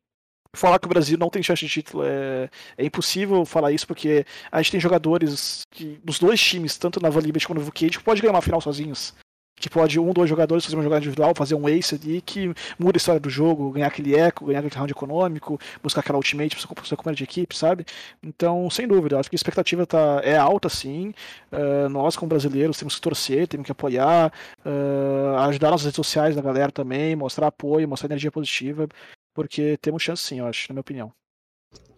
[0.55, 2.49] falar que o Brasil não tem chance de título é,
[2.79, 7.11] é impossível falar isso, porque a gente tem jogadores que, dos dois times, tanto na
[7.11, 9.15] Valibet quanto no Vucade, que pode ganhar uma final sozinhos.
[9.57, 12.97] Que pode um, dois jogadores fazer uma jogada individual, fazer um ace ali, que muda
[12.97, 16.85] a história do jogo, ganhar aquele eco, ganhar aquele round econômico, buscar aquela ultimate para
[16.85, 17.87] seu companheiro de equipe, sabe?
[18.21, 21.15] Então, sem dúvida, acho que a expectativa tá, é alta, sim.
[21.53, 24.33] Uh, nós, como brasileiros, temos que torcer, temos que apoiar,
[24.67, 28.89] uh, ajudar nas redes sociais da galera também, mostrar apoio, mostrar energia positiva
[29.35, 31.13] porque temos chance sim, eu acho, na minha opinião.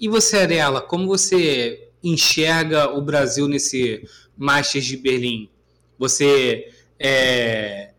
[0.00, 4.02] E você, Arela, como você enxerga o Brasil nesse
[4.36, 5.50] Masters de Berlim?
[5.98, 7.94] Você é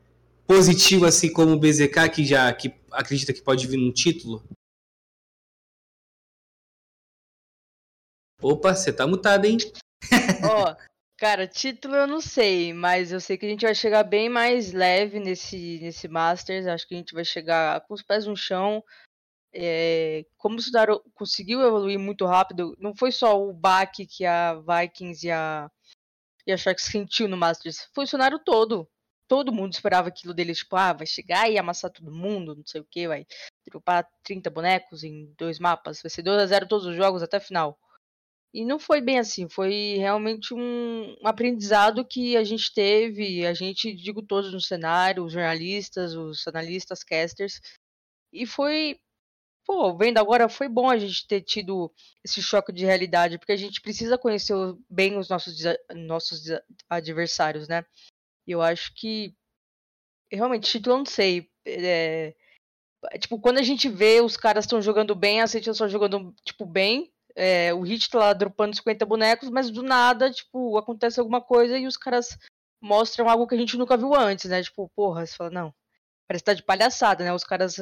[0.47, 4.43] positivo assim como o BZK, que já que acredita que pode vir um título?
[8.41, 9.57] Opa, você tá mutado, hein?
[10.43, 10.75] Ó, oh,
[11.17, 14.71] cara, título eu não sei, mas eu sei que a gente vai chegar bem mais
[14.71, 16.67] leve nesse, nesse Masters.
[16.67, 18.83] Acho que a gente vai chegar com os pés no chão,
[19.59, 24.53] é, como o Sudaro conseguiu evoluir muito rápido, não foi só o baque que a
[24.53, 25.67] Vikings e a,
[26.45, 28.87] e a Sharks sentiu no Masters, foi o cenário todo.
[29.27, 32.81] Todo mundo esperava aquilo deles, tipo, ah, vai chegar e amassar todo mundo, não sei
[32.81, 33.25] o que, vai
[33.67, 37.37] dropar 30 bonecos em dois mapas, vai ser 2 a 0 todos os jogos até
[37.37, 37.77] a final.
[38.53, 43.93] E não foi bem assim, foi realmente um aprendizado que a gente teve, a gente,
[43.93, 47.59] digo todos no cenário, os jornalistas, os analistas, casters,
[48.31, 48.99] e foi
[49.67, 51.93] pô, vendo agora, foi bom a gente ter tido
[52.23, 54.55] esse choque de realidade, porque a gente precisa conhecer
[54.89, 55.57] bem os nossos,
[55.93, 56.45] nossos
[56.89, 57.85] adversários, né?
[58.47, 59.35] E eu acho que,
[60.31, 61.49] realmente, título eu não sei.
[61.65, 62.33] É,
[63.19, 66.65] tipo, quando a gente vê os caras estão jogando bem, a gente só jogando, tipo,
[66.65, 71.41] bem, é, o Hit tá lá dropando 50 bonecos, mas do nada, tipo, acontece alguma
[71.41, 72.37] coisa e os caras
[72.81, 74.63] mostram algo que a gente nunca viu antes, né?
[74.63, 75.73] Tipo, porra, você fala, não,
[76.27, 77.33] Parece que tá de palhaçada, né?
[77.33, 77.77] Os caras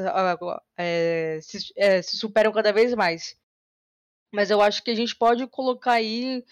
[0.78, 3.36] é, se, é, se superam cada vez mais.
[4.32, 6.43] Mas eu acho que a gente pode colocar aí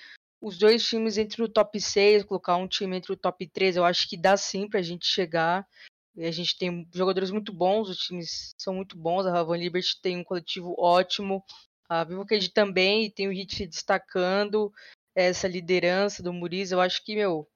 [0.42, 3.86] os dois times entre o top 6, colocar um time entre o top 3, eu
[3.86, 5.68] acho que dá sim pra gente chegar.
[6.16, 10.00] E a gente tem jogadores muito bons, os times são muito bons, a Ravan Liberty
[10.02, 11.44] tem um coletivo ótimo,
[11.90, 14.72] a Vivo Cage também, e tem o Hit destacando
[15.16, 17.48] essa liderança do Muriz, eu acho que, meu,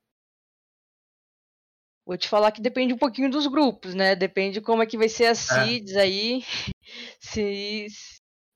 [2.07, 4.15] Vou te falar que depende um pouquinho dos grupos, né?
[4.15, 5.65] Depende como é que vai ser as é.
[5.65, 6.41] seeds aí.
[7.19, 7.87] Se,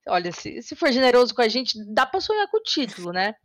[0.08, 3.36] olha, se, se for generoso com a gente, dá para sonhar com o título, né?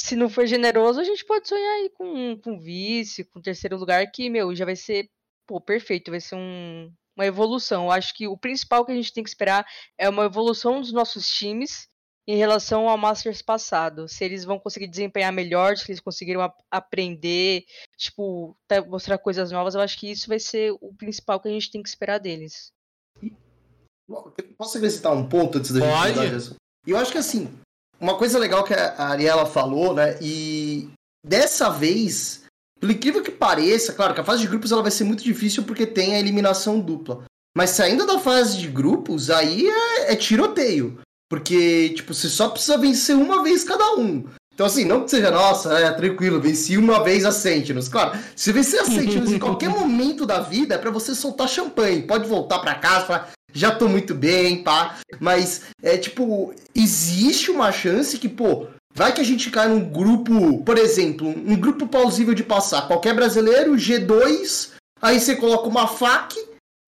[0.00, 4.10] Se não for generoso, a gente pode sonhar aí com, com vice, com terceiro lugar,
[4.10, 5.10] que, meu, já vai ser,
[5.46, 7.84] pô, perfeito, vai ser um, uma evolução.
[7.84, 9.66] Eu acho que o principal que a gente tem que esperar
[9.98, 11.86] é uma evolução dos nossos times
[12.26, 14.08] em relação ao Masters passado.
[14.08, 17.64] Se eles vão conseguir desempenhar melhor, se eles conseguiram ap aprender,
[17.96, 18.56] tipo,
[18.86, 21.82] mostrar coisas novas, eu acho que isso vai ser o principal que a gente tem
[21.82, 22.72] que esperar deles.
[24.56, 26.14] Posso acrescentar um ponto antes da Pode.
[26.14, 26.56] gente
[26.86, 27.48] E eu acho que assim,
[28.00, 30.18] uma coisa legal que a Ariela falou, né?
[30.20, 30.90] E
[31.24, 32.44] dessa vez,
[32.78, 35.62] pelo incrível que pareça, claro que a fase de grupos ela vai ser muito difícil
[35.64, 37.24] porque tem a eliminação dupla.
[37.56, 41.00] Mas saindo da fase de grupos, aí é, é tiroteio.
[41.32, 44.22] Porque, tipo, você só precisa vencer uma vez cada um.
[44.52, 47.88] Então, assim, não que seja, nossa, é tranquilo, venci uma vez a Sentinels.
[47.88, 52.02] Claro, se vencer a Sentinels em qualquer momento da vida, é pra você soltar champanhe.
[52.02, 54.98] Pode voltar pra casa falar, já tô muito bem, pá.
[55.18, 60.62] Mas, é tipo, existe uma chance que, pô, Vai que a gente cai num grupo,
[60.64, 62.86] por exemplo, um grupo plausível de passar.
[62.86, 66.36] Qualquer brasileiro, G2, aí você coloca uma FAC,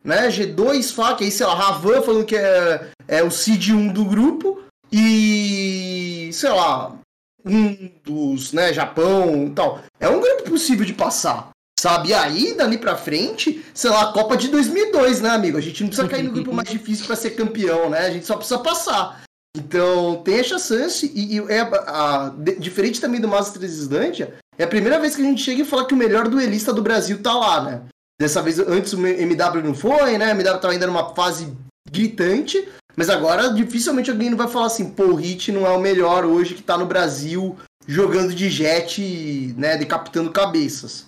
[0.04, 0.28] né?
[0.28, 4.62] G2, FAC, aí sei lá, Ravan falando que é, é o Seed 1 do grupo,
[4.92, 6.96] e sei lá,
[7.44, 9.80] um dos, né, Japão e tal.
[9.98, 11.50] É um grupo possível de passar.
[11.78, 12.10] Sabe?
[12.10, 15.58] E aí, dali pra frente, sei lá, Copa de 2002, né, amigo?
[15.58, 18.06] A gente não precisa cair no grupo mais difícil para ser campeão, né?
[18.06, 19.22] A gente só precisa passar.
[19.56, 24.64] Então, tem essa chance, e, e é a, a, diferente também do Masters Dungeon, é
[24.64, 27.22] a primeira vez que a gente chega e fala que o melhor duelista do Brasil
[27.22, 27.82] tá lá, né?
[28.20, 30.28] Dessa vez, antes o MW não foi, né?
[30.28, 31.52] O MW tava ainda numa fase
[31.90, 35.80] gritante, mas agora dificilmente alguém não vai falar assim, pô, o Hit não é o
[35.80, 37.56] melhor hoje que tá no Brasil
[37.86, 41.06] jogando de jet, né, decapitando cabeças.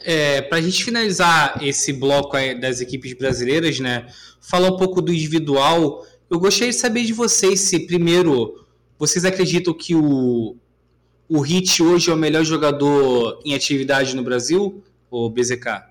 [0.00, 4.06] É, para a gente finalizar esse bloco das equipes brasileiras, né,
[4.40, 8.64] falar um pouco do individual, eu gostaria de saber de vocês se, primeiro,
[8.98, 10.56] vocês acreditam que o,
[11.28, 15.90] o Hit hoje é o melhor jogador em atividade no Brasil, ou BZK?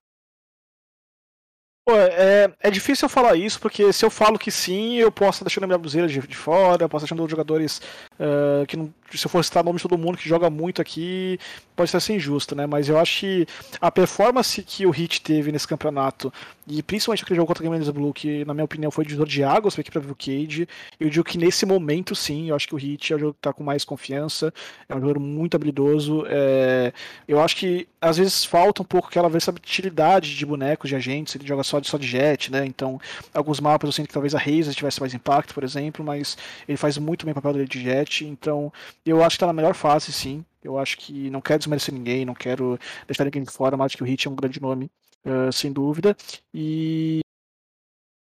[1.87, 5.37] Pô, é, é difícil eu falar isso, porque se eu falo que sim, eu posso
[5.37, 7.79] estar deixando a minha buzeira de, de fora, posso estar deixando jogadores
[8.19, 10.81] uh, que não, se eu for citar o nome de todo mundo que joga muito
[10.81, 11.39] aqui,
[11.75, 12.65] pode ser assim injusto, né?
[12.65, 13.47] Mas eu acho que
[13.81, 16.31] a performance que o Hit teve nesse campeonato,
[16.67, 19.43] e principalmente aquele jogo contra o Game Blue, que na minha opinião foi divisor de
[19.43, 20.67] águas para a equipe da Cage,
[20.99, 23.39] eu digo que nesse momento sim, eu acho que o Hit é o jogo que
[23.39, 24.53] está com mais confiança,
[24.87, 26.25] é um jogador muito habilidoso.
[26.27, 26.93] É...
[27.27, 31.47] Eu acho que às vezes falta um pouco aquela versatilidade de bonecos, de agentes, ele
[31.47, 32.65] joga só de, só de jet, né?
[32.65, 32.99] Então,
[33.33, 36.77] alguns mapas eu sinto que talvez a Razer tivesse mais impacto, por exemplo, mas ele
[36.77, 38.71] faz muito bem o papel dele de jet, então
[39.05, 40.43] eu acho que está na melhor fase, sim.
[40.65, 43.97] Eu acho que não quero desmerecer ninguém, não quero deixar ninguém de fora, mas acho
[43.97, 44.89] que o Hit é um grande nome,
[45.25, 46.17] uh, sem dúvida.
[46.53, 47.19] E.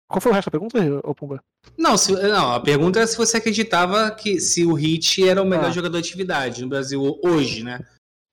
[0.08, 1.44] Qual foi o resto da pergunta, ô Pumba?
[1.78, 5.46] Não, se, não, a pergunta é se você acreditava que se o Hit era o
[5.46, 5.72] melhor ah.
[5.72, 7.80] jogador de atividade no Brasil hoje, né?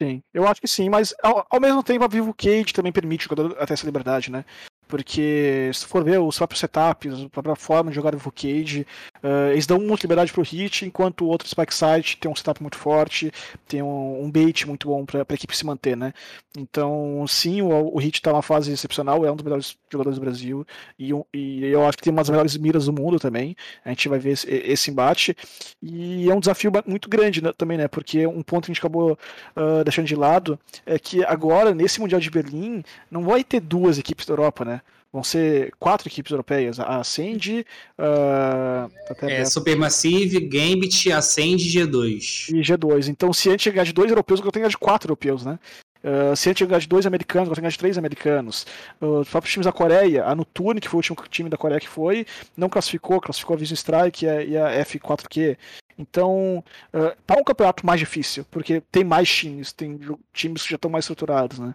[0.01, 3.27] Sim, eu acho que sim, mas ao, ao mesmo tempo a Vivo Cage também permite
[3.27, 4.45] o jogador até essa liberdade, né?
[4.89, 8.87] Porque se for ver os próprios setups, a própria forma de jogar o Cage,
[9.23, 12.61] uh, eles dão muita liberdade pro hit, enquanto o outro Spike Site tem um setup
[12.63, 13.33] muito forte,
[13.67, 16.13] tem um, um bait muito bom para a equipe se manter, né?
[16.57, 20.25] Então, sim, o, o hit tá numa fase excepcional, é um dos melhores jogadores do
[20.25, 20.67] Brasil,
[20.99, 23.57] e, e, eu acho que tem uma das melhores miras do mundo também.
[23.85, 25.37] A gente vai ver esse, esse embate.
[25.83, 27.89] E é um desafio muito grande né, também, né?
[27.89, 29.19] Porque um ponto que a gente acabou
[29.57, 33.99] uh, deixando de lado é que agora, nesse Mundial de Berlim, não vai ter duas
[33.99, 34.81] equipes da Europa, né?
[35.17, 37.65] Vão ser quatro equipes europeias: a Ascend,
[37.99, 38.93] uh,
[39.23, 42.51] é, Supermassive, Gambit, Ascend e G2.
[42.51, 43.09] E G2.
[43.09, 45.59] Então, se a gente chegar de dois europeus, eu tenho que de quatro europeus, né?
[46.05, 48.67] Uh, se a gente ganhar de dois americanos, eu tenho que ganhar de três americanos.
[49.01, 51.81] Uh, os próprios times da Coreia, a Noturne, que foi o último time da Coreia
[51.81, 55.57] que foi, não classificou, classificou a Vision Strike e a, e a F4Q.
[55.99, 56.63] Então,
[56.93, 59.99] uh, tá um campeonato mais difícil, porque tem mais times, tem
[60.35, 61.75] times que já estão mais estruturados, né?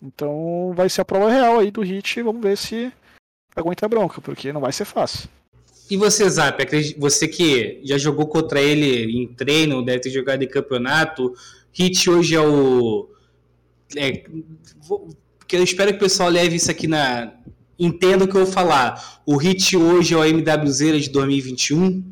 [0.00, 2.92] Então vai ser a prova real aí do Hit, vamos ver se
[3.54, 5.28] aguenta a bronca, porque não vai ser fácil.
[5.90, 6.62] E você, Zap,
[6.98, 11.34] você que já jogou contra ele em treino, deve ter jogado em campeonato,
[11.72, 13.08] Hit hoje é o.
[13.96, 14.24] É,
[15.52, 17.32] eu espero que o pessoal leve isso aqui na.
[17.78, 19.20] Entenda o que eu vou falar.
[19.24, 22.10] O Hit hoje é o MWZ de 2021?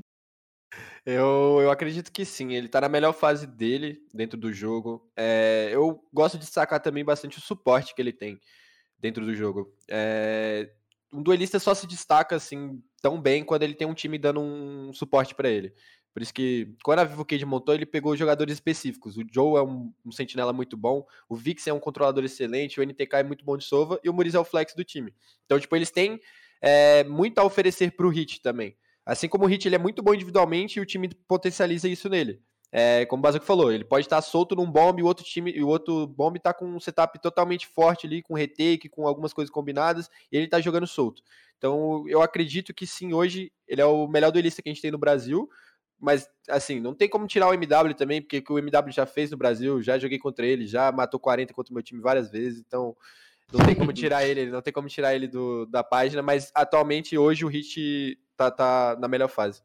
[1.06, 5.08] Eu, eu acredito que sim, ele tá na melhor fase dele dentro do jogo.
[5.16, 8.40] É, eu gosto de destacar também bastante o suporte que ele tem
[8.98, 9.72] dentro do jogo.
[9.88, 10.68] É,
[11.12, 14.92] um duelista só se destaca assim tão bem quando ele tem um time dando um
[14.92, 15.72] suporte para ele.
[16.12, 19.16] Por isso que, quando a Vivo Cage montou, ele pegou jogadores específicos.
[19.16, 22.82] O Joe é um, um, sentinela muito bom, o Vix é um controlador excelente, o
[22.82, 25.14] NTK é muito bom de sova e o Muriz é o flex do time.
[25.44, 26.18] Então, tipo, eles têm
[26.60, 28.76] é, muito a oferecer pro Hit também.
[29.06, 32.42] Assim como o Hit ele é muito bom individualmente e o time potencializa isso nele.
[32.72, 35.52] É, como o Bazuco falou, ele pode estar solto num bomb e o outro time
[35.52, 39.32] e o outro bomb está com um setup totalmente forte ali, com retake, com algumas
[39.32, 41.22] coisas combinadas, e ele está jogando solto.
[41.56, 44.90] Então, eu acredito que sim, hoje ele é o melhor duelista que a gente tem
[44.90, 45.48] no Brasil,
[45.98, 49.36] mas assim, não tem como tirar o MW também, porque o MW já fez no
[49.36, 52.94] Brasil, já joguei contra ele, já matou 40 contra o meu time várias vezes, então
[53.52, 57.16] não tem como tirar ele, não tem como tirar ele do, da página, mas atualmente
[57.16, 59.60] hoje o Hit tá, tá na melhor fase.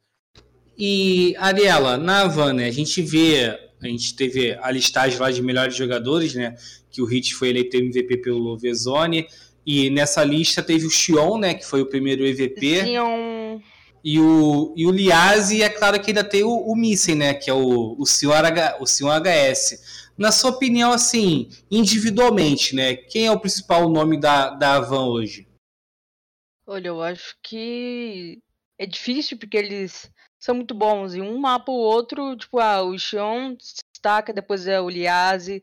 [0.78, 5.76] E, Ariela, na Havana, a gente vê, a gente teve a listagem lá de melhores
[5.76, 6.56] jogadores, né?
[6.90, 9.28] Que o Hit foi eleito MVP pelo Vezone.
[9.66, 11.54] E nessa lista teve o Xion, né?
[11.54, 12.86] Que foi o primeiro EVP.
[12.86, 13.62] Xion.
[14.04, 16.76] E o, e o Liazzi, e é claro que ainda tem o, o
[17.16, 17.36] né?
[17.36, 20.01] Que é o, o, senhor H, o senhor HS.
[20.18, 22.95] Na sua opinião, assim, individualmente, né?
[22.95, 25.47] Quem é o principal nome da, da Avan hoje?
[26.66, 28.41] Olha, eu acho que
[28.78, 31.14] é difícil porque eles são muito bons.
[31.14, 35.62] E um mapa ou outro, tipo, ah, o Xion destaca, depois é o Liase,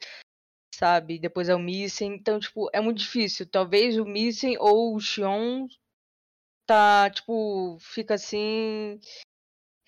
[0.74, 1.18] sabe?
[1.18, 2.14] Depois é o Missen.
[2.14, 3.46] Então, tipo, é muito difícil.
[3.46, 5.66] Talvez o Missen ou o Xion
[6.66, 9.01] tá, tipo, fica assim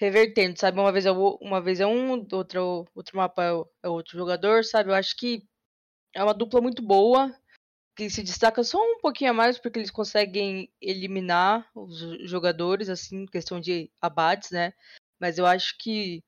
[0.00, 0.80] revertendo, sabe?
[0.80, 4.90] Uma vez é, uma vez é um, outro, outro mapa é, é outro jogador, sabe?
[4.90, 5.46] Eu acho que
[6.14, 7.30] é uma dupla muito boa,
[7.94, 13.26] que se destaca só um pouquinho a mais porque eles conseguem eliminar os jogadores, assim,
[13.26, 14.72] questão de abates, né?
[15.20, 16.24] Mas eu acho que,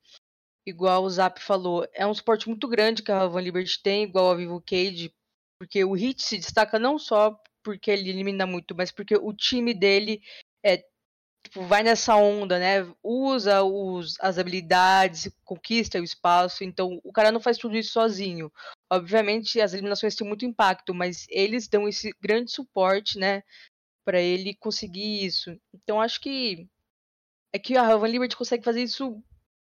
[0.66, 4.30] igual o Zap falou, é um suporte muito grande que a Van Liberty tem, igual
[4.30, 5.10] a Vivo Cage,
[5.58, 9.72] porque o Hit se destaca não só porque ele elimina muito, mas porque o time
[9.72, 10.20] dele
[10.62, 10.84] é
[11.42, 12.90] tipo, vai nessa onda, né?
[13.02, 16.64] Usa os, as habilidades, conquista o espaço.
[16.64, 18.50] Então, o cara não faz tudo isso sozinho.
[18.90, 23.42] Obviamente, as eliminações têm muito impacto, mas eles dão esse grande suporte, né?
[24.04, 25.56] Para ele conseguir isso.
[25.74, 26.68] Então, acho que
[27.52, 29.22] é que a Van Liberty consegue fazer isso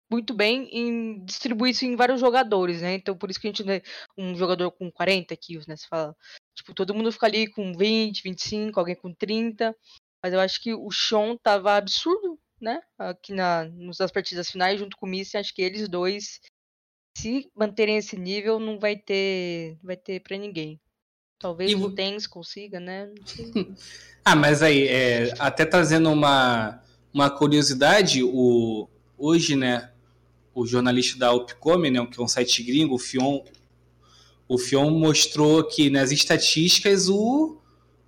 [0.10, 2.96] muito bem em distribuir isso em vários jogadores, né?
[2.96, 3.84] Então, por isso que a gente vê
[4.18, 5.76] um jogador com 40 kills, né?
[5.76, 6.16] Você fala,
[6.56, 9.76] tipo, todo mundo fica ali com 20, 25, alguém com 30.
[10.26, 12.82] Mas eu acho que o Sean tava absurdo, né?
[12.98, 16.40] Aqui na, nas partidas finais, junto com o Missy, acho que eles dois,
[17.16, 20.82] se manterem esse nível, não vai ter, vai ter para ninguém.
[21.38, 21.76] Talvez e...
[21.76, 23.14] o Tens consiga, né?
[24.26, 26.82] ah, mas aí, é, até trazendo uma,
[27.14, 29.92] uma curiosidade, o, hoje, né,
[30.56, 33.44] o jornalista da Upcome, né, que é um site gringo, o Fion,
[34.48, 37.62] o Fion mostrou que nas estatísticas o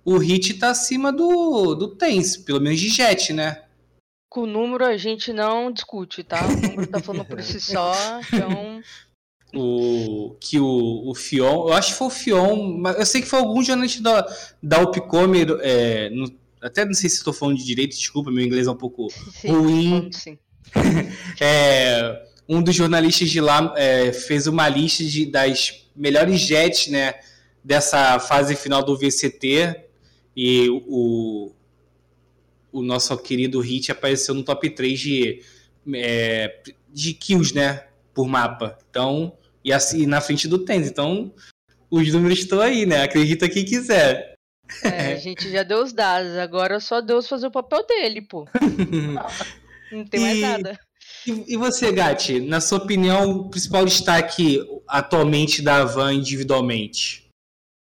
[0.04, 3.62] o Hit tá acima do, do Tens, pelo menos de Jet, né?
[4.28, 6.46] Com o número a gente não discute, tá?
[6.46, 7.92] O número tá falando por si só,
[8.32, 8.82] então.
[9.54, 13.26] O, que o, o Fion, eu acho que foi o Fion, mas eu sei que
[13.26, 16.30] foi algum jornalista da, da Upcomer, é, no,
[16.60, 19.48] até não sei se estou falando de direito, desculpa, meu inglês é um pouco sim,
[19.48, 20.10] ruim.
[20.12, 20.38] Sim.
[21.40, 27.14] é, um dos jornalistas de lá é, fez uma lista de, das melhores jets, né,
[27.64, 29.87] dessa fase final do VCT,
[30.40, 31.50] e o,
[32.70, 35.42] o nosso querido Hit apareceu no top 3 de,
[35.92, 37.88] é, de kills, né?
[38.14, 38.78] Por mapa.
[38.88, 40.86] Então, e assim na frente do Tens.
[40.86, 41.34] Então,
[41.90, 43.02] os números estão aí, né?
[43.02, 44.34] Acredita quem quiser.
[44.84, 48.22] É, a gente já deu os dados, agora é só Deus fazer o papel dele,
[48.22, 48.46] pô.
[49.90, 50.78] Não tem mais nada.
[51.26, 57.26] E, e você, Gatti, na sua opinião, o principal destaque atualmente da Van individualmente?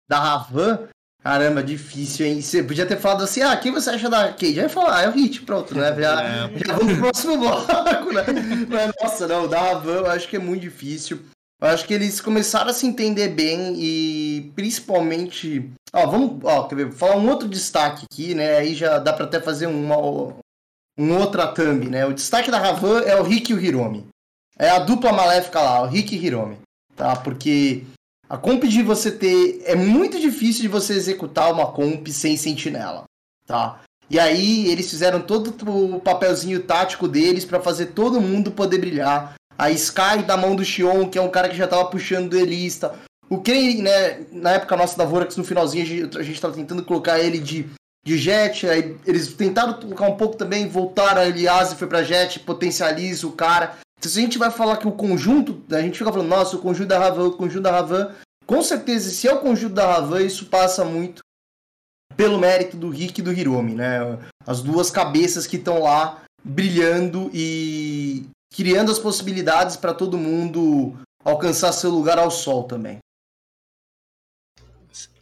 [0.10, 0.90] Da Ravan?
[1.24, 2.42] Caramba, difícil, hein?
[2.42, 4.60] Você podia ter falado assim, ah, quem você acha da arcade?
[4.60, 5.96] Aí falar, ah, é o Hit, pronto, né?
[5.96, 6.52] Já, é.
[6.66, 8.24] já vamos pro próximo bloco, né?
[8.68, 11.20] Mas, nossa, não, da Havan eu acho que é muito difícil.
[11.62, 15.70] Eu acho que eles começaram a se entender bem e principalmente.
[15.94, 16.44] Ó, vamos.
[16.44, 16.92] Ó, quer ver?
[16.92, 18.58] Falar um outro destaque aqui, né?
[18.58, 19.96] Aí já dá pra até fazer uma,
[20.98, 22.04] um outra thumb, né?
[22.04, 24.08] O destaque da Ravan é o Rick e o Hiromi.
[24.58, 26.58] É a dupla maléfica lá, o Rick e Hiromi.
[26.96, 27.16] Tá?
[27.16, 27.84] Porque
[28.32, 29.62] a comp de você ter.
[29.66, 33.04] É muito difícil de você executar uma comp sem sentinela,
[33.46, 33.82] tá?
[34.10, 39.36] E aí eles fizeram todo o papelzinho tático deles para fazer todo mundo poder brilhar.
[39.58, 42.96] A Sky da mão do Xion, que é um cara que já tava puxando duelista.
[43.30, 47.20] O Ken, né, na época nossa da Vorax, no finalzinho, a gente, tava tentando colocar
[47.20, 47.70] ele de,
[48.06, 53.28] de Jet, aí eles tentaram colocar um pouco também, voltaram, Elias foi pra Jet, potencializa
[53.28, 53.78] o cara.
[54.02, 56.60] Então, se a gente vai falar que o conjunto, a gente fica falando, nossa, o
[56.60, 58.12] conjunto da Ravan, o conjunto da Ravan,
[58.48, 61.22] com certeza, se é o conjunto da Ravan, isso passa muito
[62.18, 64.00] pelo mérito do Rick e do Hiromi, né?
[64.44, 71.72] As duas cabeças que estão lá brilhando e criando as possibilidades para todo mundo alcançar
[71.72, 72.98] seu lugar ao sol também.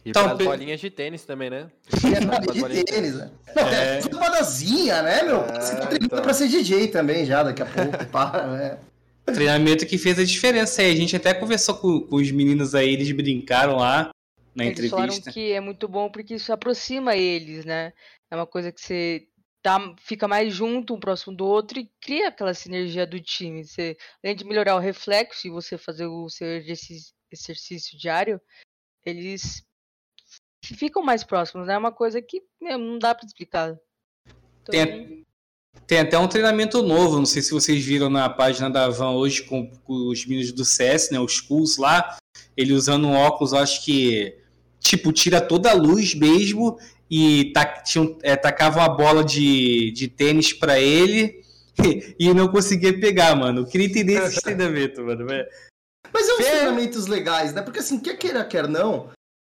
[0.04, 1.70] E então, para bolinhas de tênis também, né?
[2.10, 3.30] É, de tênis, né?
[3.54, 5.42] Não, é, é fadazinha, né, meu?
[5.42, 6.22] É, Você tá treinando então.
[6.22, 8.78] pra ser DJ também já, daqui a pouco, para, né?
[9.26, 10.90] Treinamento que fez a diferença aí.
[10.90, 14.10] A gente até conversou com, com os meninos aí, eles brincaram lá
[14.54, 14.96] na eles entrevista.
[14.96, 17.92] Eles falaram que é muito bom porque isso aproxima eles, né?
[18.30, 19.26] É uma coisa que você
[19.62, 23.64] tá, fica mais junto um próximo do outro e cria aquela sinergia do time.
[23.64, 28.40] Você, além de melhorar o reflexo e você fazer o seu exercício, exercício diário,
[29.04, 29.62] eles
[30.62, 31.74] ficam mais próximos, né?
[31.74, 33.76] É uma coisa que meu, não dá para explicar.
[34.62, 34.72] Então...
[34.72, 35.26] Tem,
[35.86, 39.42] tem até um treinamento novo, não sei se vocês viram na página da Van hoje
[39.42, 42.18] com, com os meninos do CS, né, os Cools lá,
[42.56, 44.36] ele usando um óculos, acho que
[44.80, 46.78] tipo tira toda a luz mesmo
[47.10, 51.42] e tac, tinha, é, tacava uma bola de, de tênis para ele
[52.18, 53.60] e, não conseguia pegar, mano.
[53.62, 55.26] Eu queria entender esse treinamento, mano.
[56.12, 56.50] Mas é uns é...
[56.50, 57.62] treinamentos legais, né?
[57.62, 59.10] Porque assim, quer queira, quer não,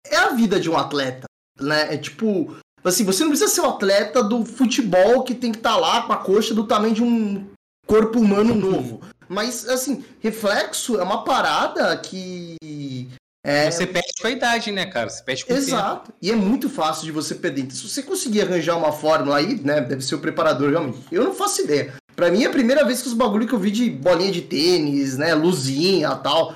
[0.06, 1.26] é a vida de um atleta,
[1.60, 1.94] né?
[1.94, 5.72] É tipo, Assim, você não precisa ser um atleta do futebol que tem que estar
[5.72, 7.46] tá lá com a coxa do tamanho de um
[7.86, 9.00] corpo humano novo.
[9.26, 13.08] Mas, assim, reflexo é uma parada que.
[13.42, 13.70] É...
[13.70, 15.08] Você perde com a idade, né, cara?
[15.08, 16.12] Você perde com Exato.
[16.20, 17.62] E é muito fácil de você perder.
[17.62, 19.80] Então, se você conseguir arranjar uma fórmula aí, né?
[19.80, 20.98] Deve ser o preparador, realmente.
[21.10, 21.94] Eu não faço ideia.
[22.14, 24.42] Pra mim é a primeira vez que os bagulho que eu vi de bolinha de
[24.42, 25.34] tênis, né?
[25.34, 26.54] Luzinha tal.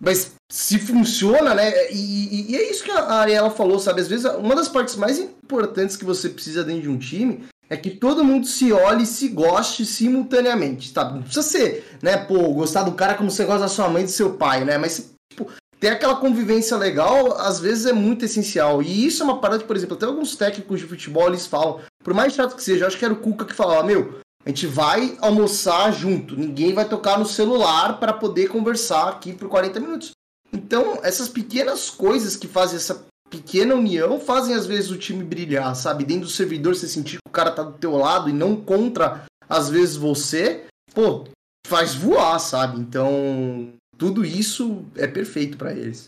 [0.00, 1.90] Mas se funciona, né?
[1.90, 4.00] E, e, é isso que a Ariela falou, sabe?
[4.00, 7.76] Às vezes, uma das partes mais importantes que você precisa dentro de um time é
[7.76, 11.10] que todo mundo se olhe e se goste simultaneamente, tá?
[11.10, 14.06] Não precisa ser, né, pô, gostar do cara como você gosta da sua mãe e
[14.06, 14.78] do seu pai, né?
[14.78, 18.82] Mas, tipo, ter aquela convivência legal, às vezes é muito essencial.
[18.82, 22.14] E isso é uma parada por exemplo, até alguns técnicos de futebol, eles falam, por
[22.14, 24.68] mais chato que seja, eu acho que era o Cuca que falava, meu, a gente
[24.68, 30.12] vai almoçar junto, ninguém vai tocar no celular para poder conversar aqui por 40 minutos.
[30.52, 35.74] Então, essas pequenas coisas que fazem essa pequena união fazem às vezes o time brilhar,
[35.74, 36.04] sabe?
[36.04, 39.24] Dentro do servidor você sentir que o cara tá do teu lado e não contra
[39.48, 41.24] às vezes você, pô,
[41.66, 42.78] faz voar, sabe?
[42.78, 46.06] Então, tudo isso é perfeito para eles.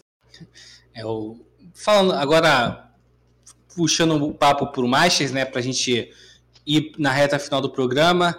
[0.94, 1.36] É o
[1.74, 2.88] falando agora
[3.74, 6.12] puxando o papo pro Masters, né, pra gente
[6.68, 8.38] ir na reta final do programa.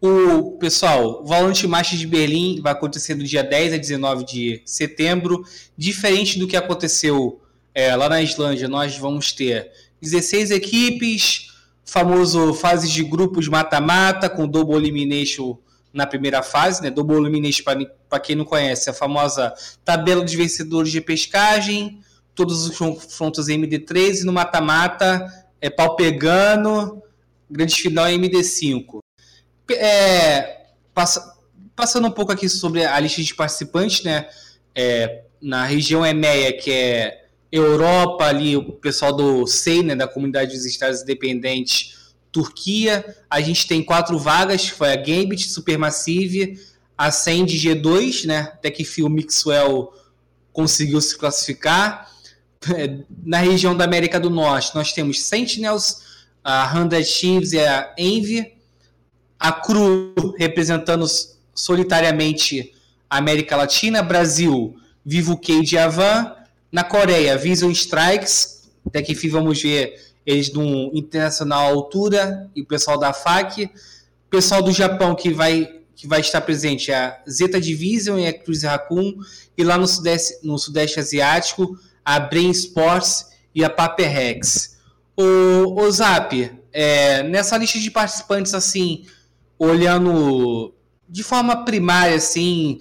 [0.00, 4.62] O pessoal, o Valorant Masters de Berlim vai acontecer do dia 10 a 19 de
[4.64, 5.44] setembro,
[5.76, 7.40] diferente do que aconteceu
[7.74, 9.70] é, lá na Islândia, nós vamos ter
[10.00, 11.52] 16 equipes,
[11.84, 15.56] famoso fase de grupos mata-mata, com double elimination
[15.92, 16.90] na primeira fase, né?
[16.90, 17.64] Double elimination,
[18.08, 19.54] para quem não conhece, a famosa
[19.84, 22.00] tabela dos vencedores de pescagem,
[22.34, 25.26] todos os confrontos MD3 e no mata-mata
[25.60, 27.02] é pau pegando,
[27.50, 28.98] grande final é MD5.
[29.70, 31.36] É, passa,
[31.74, 34.28] passando um pouco aqui sobre a lista de participantes, né?
[34.74, 40.54] É, na região EMEA, que é Europa, ali o pessoal do SEI, né, da Comunidade
[40.54, 46.60] dos Estados Independentes, Turquia, a gente tem quatro vagas, foi a Gambit, Supermassive,
[46.96, 49.92] a Send G2, né, até que o Mixwell
[50.52, 52.10] conseguiu se classificar.
[52.76, 56.07] É, na região da América do Norte, nós temos Sentinels,
[56.42, 58.54] a Hundred Chiefs e a Envy,
[59.38, 61.06] a CRU representando
[61.54, 62.72] solitariamente
[63.08, 66.34] a América Latina, Brasil, Vivo Cage e Avan,
[66.70, 69.94] na Coreia, Vision Strikes, até que enfim vamos ver
[70.26, 73.70] eles no internacional altura e o pessoal da FAC.
[74.28, 78.64] Pessoal do Japão que vai que vai estar presente a Zeta Division e a Cruise
[78.64, 79.14] Raccoon
[79.56, 84.77] e lá no sudeste, no sudeste asiático a Brain Sports e a Paper Rex.
[85.18, 86.32] O, o Zap,
[86.72, 89.04] é, nessa lista de participantes assim,
[89.58, 90.72] olhando
[91.08, 92.78] de forma primária assim,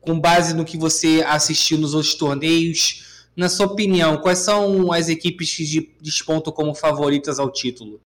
[0.00, 5.10] com base no que você assistiu nos outros torneios, na sua opinião, quais são as
[5.10, 8.00] equipes que despontam como favoritas ao título?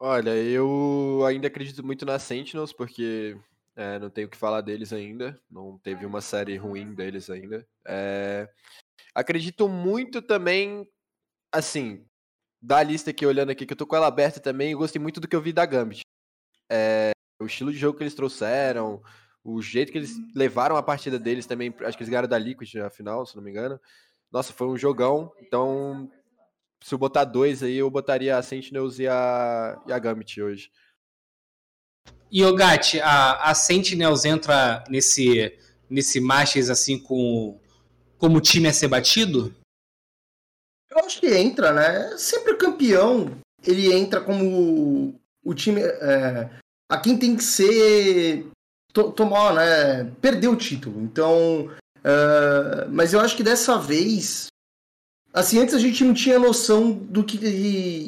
[0.00, 3.36] Olha, eu ainda acredito muito na Sentinels, porque
[3.76, 5.40] é, não tenho o que falar deles ainda.
[5.48, 7.64] Não teve uma série ruim deles ainda.
[7.86, 8.48] É,
[9.14, 10.84] acredito muito também,
[11.52, 12.04] assim,
[12.64, 15.20] da lista aqui, olhando aqui, que eu tô com ela aberta também, eu gostei muito
[15.20, 16.00] do que eu vi da Gambit.
[16.70, 19.02] É, o estilo de jogo que eles trouxeram,
[19.44, 22.72] o jeito que eles levaram a partida deles também, acho que eles ganharam da Liquid
[22.76, 23.78] na final, se não me engano.
[24.32, 25.30] Nossa, foi um jogão.
[25.40, 26.10] Então,
[26.82, 30.70] se eu botar dois aí, eu botaria a Sentinels e a, e a Gambit hoje.
[32.32, 35.52] E o Gatti, a, a Sentinels entra nesse,
[35.88, 37.60] nesse Masters assim com
[38.16, 39.54] como time a ser batido?
[41.04, 42.16] Acho que entra, né?
[42.16, 43.30] Sempre o campeão,
[43.64, 45.80] ele entra como o time.
[45.80, 46.48] É,
[46.90, 48.46] a quem tem que ser.
[48.92, 50.10] To, tomar, né?
[50.20, 51.00] Perder o título.
[51.02, 51.68] Então,
[52.04, 54.48] Uh, mas eu acho que dessa vez.
[55.32, 57.36] Assim, antes a gente não tinha noção do que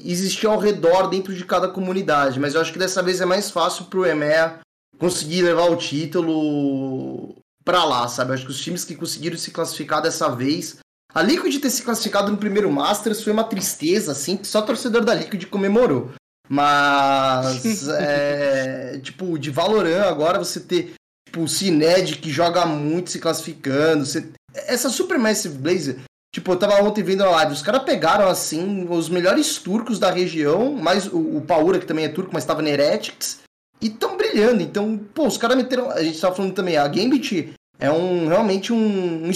[0.05, 3.51] existia ao redor dentro de cada comunidade, mas eu acho que dessa vez é mais
[3.51, 4.61] fácil pro EMEA
[4.97, 7.35] conseguir levar o título
[7.65, 8.33] para lá, sabe?
[8.33, 10.77] Acho que os times que conseguiram se classificar dessa vez.
[11.15, 14.67] A Liquid ter se classificado no primeiro Masters foi uma tristeza, assim, que só o
[14.67, 16.11] torcedor da Liquid comemorou.
[16.49, 20.95] Mas, é, tipo, de Valorant agora você ter
[21.27, 24.05] tipo, o Cined que joga muito se classificando.
[24.05, 24.29] Você...
[24.55, 25.99] Essa Supermassive Blazer,
[26.35, 30.11] tipo, eu tava ontem vendo a live, os caras pegaram, assim, os melhores turcos da
[30.11, 33.41] região, mais o, o Paura, que também é turco, mas tava na Heretics,
[33.81, 34.63] e tão brilhando.
[34.63, 35.91] Então, pô, os caras meteram.
[35.91, 39.31] A gente tava falando também, a Gambit é um realmente um, um,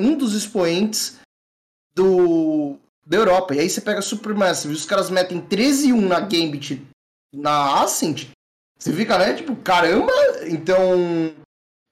[0.00, 1.18] um dos expoentes
[1.94, 2.76] do,
[3.06, 3.54] da Europa.
[3.54, 6.82] E aí você pega Supermassive, os caras metem 13 1 na Gambit
[7.34, 8.28] na Ascent,
[8.78, 9.34] você fica, né?
[9.34, 10.12] Tipo, caramba!
[10.46, 11.32] Então,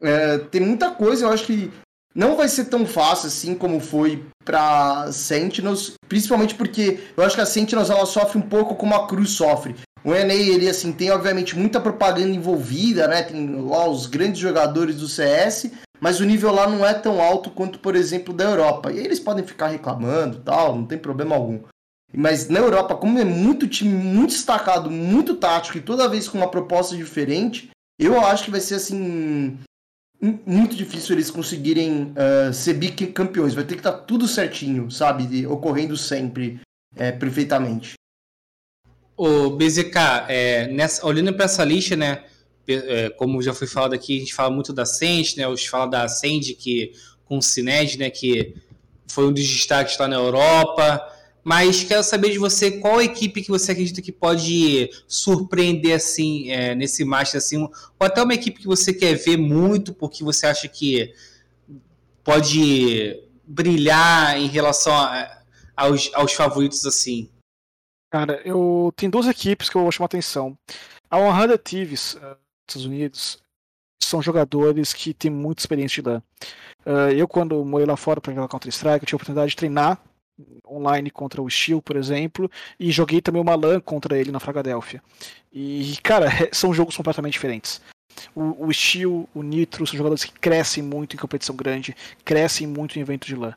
[0.02, 1.70] é, tem muita coisa, eu acho que
[2.14, 7.42] não vai ser tão fácil assim como foi para Sentinels, principalmente porque eu acho que
[7.42, 9.74] a Sentinels ela sofre um pouco como a Cruz sofre.
[10.04, 13.22] o NA, ele assim, tem obviamente muita propaganda envolvida, né?
[13.22, 15.70] Tem lá os grandes jogadores do CS,
[16.04, 18.92] mas o nível lá não é tão alto quanto, por exemplo, da Europa.
[18.92, 21.60] E eles podem ficar reclamando tal, não tem problema algum.
[22.14, 26.36] Mas na Europa, como é muito time muito destacado, muito tático e toda vez com
[26.36, 29.58] uma proposta diferente, eu acho que vai ser assim
[30.20, 33.54] muito difícil eles conseguirem uh, ser bicampeões.
[33.54, 35.46] Vai ter que estar tá tudo certinho, sabe?
[35.46, 36.60] Ocorrendo sempre
[36.94, 37.94] é, perfeitamente.
[39.16, 39.96] O BZK,
[40.28, 42.24] é, nessa, olhando para essa lista, né?
[42.66, 45.48] É, como já foi falado aqui, a gente fala muito da Send, né?
[45.48, 46.92] Gente fala da Send que
[47.24, 48.10] com o Cined, né?
[48.10, 48.54] Que
[49.06, 51.10] foi um dos destaques lá na Europa.
[51.44, 56.74] Mas quero saber de você qual equipe que você acredita que pode surpreender assim é,
[56.74, 60.66] nesse Master assim, ou até uma equipe que você quer ver muito porque você acha
[60.66, 61.12] que
[62.24, 65.42] pode brilhar em relação a,
[65.76, 67.28] aos, aos favoritos assim.
[68.10, 70.56] Cara, eu tenho duas equipes que eu vou chamar atenção.
[71.10, 72.36] A 100 Thieves, uh,
[72.68, 73.42] Estados Unidos,
[74.02, 76.22] são jogadores que têm muita experiência de LAN.
[76.86, 80.00] Uh, eu, quando morei lá fora para jogar Counter-Strike, tive a oportunidade de treinar
[80.66, 85.02] online contra o Steel, por exemplo, e joguei também o Malan contra ele na Fragadélfia.
[85.52, 87.80] E, cara, são jogos completamente diferentes.
[88.34, 92.98] O, o Steel, o Nitro, são jogadores que crescem muito em competição grande, crescem muito
[92.98, 93.54] em evento de LAN.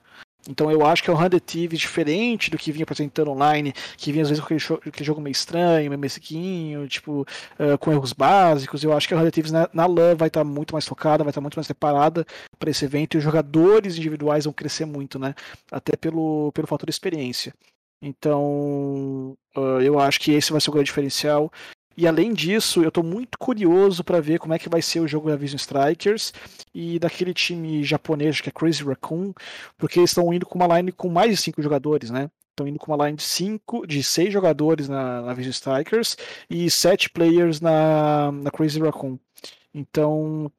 [0.49, 4.11] Então eu acho que é um Hunter Thieves diferente do que vinha apresentando online, que
[4.11, 7.21] vinha às vezes com aquele, aquele jogo meio estranho, meio mesquinho, tipo,
[7.59, 8.83] uh, com erros básicos.
[8.83, 11.23] Eu acho que a Hunter Thieves na, na LAN vai estar tá muito mais focada,
[11.23, 12.25] vai estar tá muito mais preparada
[12.57, 15.35] para esse evento e os jogadores individuais vão crescer muito, né?
[15.71, 17.53] Até pelo, pelo fator experiência.
[18.01, 21.51] Então, uh, eu acho que esse vai ser o grande diferencial.
[21.97, 25.07] E além disso, eu estou muito curioso para ver como é que vai ser o
[25.07, 26.31] jogo da Vision Strikers
[26.73, 29.33] e daquele time japonês que é Crazy Raccoon,
[29.77, 32.29] porque eles estão indo com uma line com mais de cinco jogadores, né?
[32.51, 36.17] Estão indo com uma line de cinco, de seis jogadores na, na Vision Strikers
[36.47, 39.17] e sete players na, na Crazy Raccoon.
[39.73, 40.51] Então,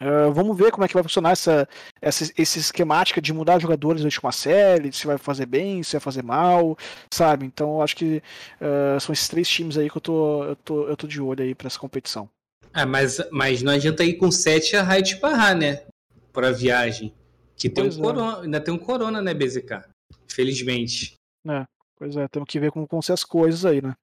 [0.00, 1.66] Uh, vamos ver como é que vai funcionar essa,
[2.02, 6.00] essa, essa esquemática de mudar jogadores durante uma série, se vai fazer bem, se vai
[6.00, 6.76] fazer mal,
[7.10, 7.46] sabe?
[7.46, 8.22] Então eu acho que
[8.60, 11.42] uh, são esses três times aí que eu tô, eu tô, eu tô de olho
[11.42, 12.28] aí para essa competição.
[12.74, 15.82] Ah, mas, mas não adianta ir com 7 a Raid Parra, né?
[16.30, 17.14] Pra viagem.
[17.56, 17.96] Que tem um é.
[17.96, 19.82] corona, ainda tem um corona, né, BZK?
[20.28, 21.14] Felizmente.
[21.48, 21.64] É,
[21.96, 23.94] pois é, temos que ver como vão ser as coisas aí, né?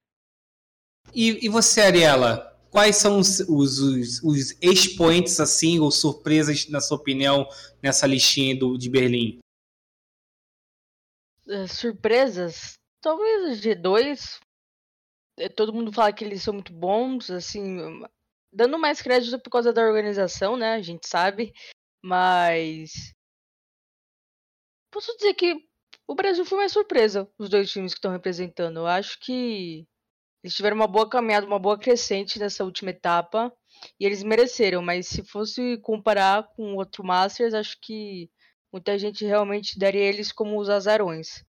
[1.14, 2.53] E, e você, Ariela?
[2.74, 7.48] Quais são os, os, os, os expoentes, assim, ou surpresas, na sua opinião,
[7.82, 9.40] nessa listinha do, de Berlim?
[11.48, 12.74] É, surpresas?
[13.00, 14.40] Talvez G2.
[15.38, 17.78] É, todo mundo fala que eles são muito bons, assim,
[18.52, 20.74] dando mais crédito por causa da organização, né?
[20.74, 21.54] A gente sabe.
[22.04, 23.14] Mas.
[24.92, 25.64] Posso dizer que
[26.08, 28.78] o Brasil foi mais surpresa, os dois times que estão representando.
[28.78, 29.86] Eu acho que
[30.44, 33.52] eles tiveram uma boa caminhada, uma boa crescente nessa última etapa.
[34.00, 38.30] E eles mereceram, mas se fosse comparar com outro Masters, acho que
[38.72, 41.44] muita gente realmente daria eles como os azarões.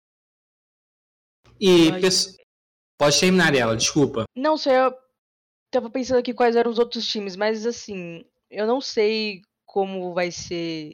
[1.60, 2.36] E mas...
[2.98, 4.26] pode terminar ela, desculpa.
[4.36, 4.94] Não, só eu
[5.72, 10.32] tava pensando aqui quais eram os outros times, mas assim, eu não sei como vai
[10.32, 10.94] ser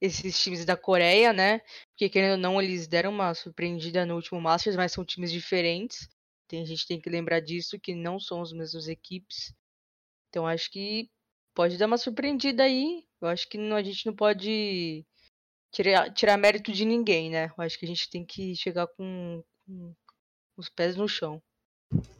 [0.00, 1.60] esses times da Coreia, né?
[1.90, 6.08] Porque querendo ou não, eles deram uma surpreendida no último Masters, mas são times diferentes.
[6.52, 9.54] Tem, a gente tem que lembrar disso, que não são as mesmas equipes.
[10.28, 11.08] Então acho que
[11.54, 13.04] pode dar uma surpreendida aí.
[13.22, 15.02] Eu acho que não, a gente não pode
[15.72, 17.50] tirar, tirar mérito de ninguém, né?
[17.56, 19.94] Eu acho que a gente tem que chegar com, com
[20.58, 21.42] os pés no chão.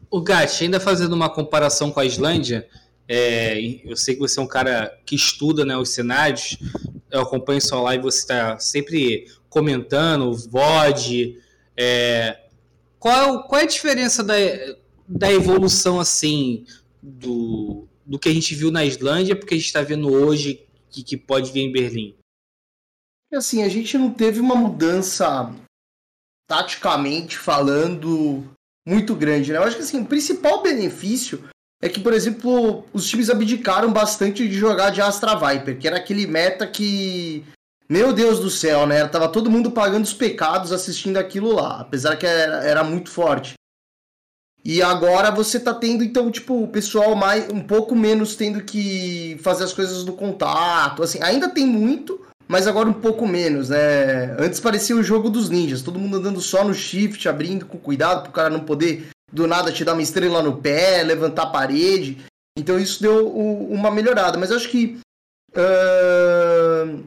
[0.09, 2.67] O Gatti, ainda fazendo uma comparação com a Islândia,
[3.07, 6.57] é, eu sei que você é um cara que estuda né, os cenários,
[7.11, 11.39] eu acompanho sua live, você está sempre comentando, VOD,
[11.77, 12.42] é,
[13.03, 14.33] qual, qual é a diferença da,
[15.05, 16.65] da evolução, assim,
[17.01, 21.03] do, do que a gente viu na Islândia porque a gente está vendo hoje que,
[21.03, 22.15] que pode vir em Berlim?
[23.33, 25.53] Assim, a gente não teve uma mudança
[26.47, 28.49] taticamente falando
[28.87, 29.57] muito grande, né?
[29.57, 31.43] Eu acho que assim, o principal benefício
[31.81, 35.97] é que, por exemplo, os times abdicaram bastante de jogar de Astra Viper, que era
[35.97, 37.43] aquele meta que
[37.93, 39.07] meu Deus do céu, né?
[39.07, 43.53] Tava todo mundo pagando os pecados assistindo aquilo lá, apesar que era, era muito forte.
[44.65, 49.37] E agora você tá tendo, então, tipo, o pessoal mais um pouco menos tendo que
[49.43, 51.03] fazer as coisas no contato.
[51.03, 54.35] Assim, ainda tem muito, mas agora um pouco menos, né?
[54.39, 58.23] Antes parecia o jogo dos ninjas, todo mundo andando só no shift, abrindo com cuidado
[58.23, 62.17] pro cara não poder do nada te dar uma estrela no pé, levantar a parede.
[62.57, 64.97] Então isso deu uma melhorada, mas acho que.
[65.55, 67.03] Uh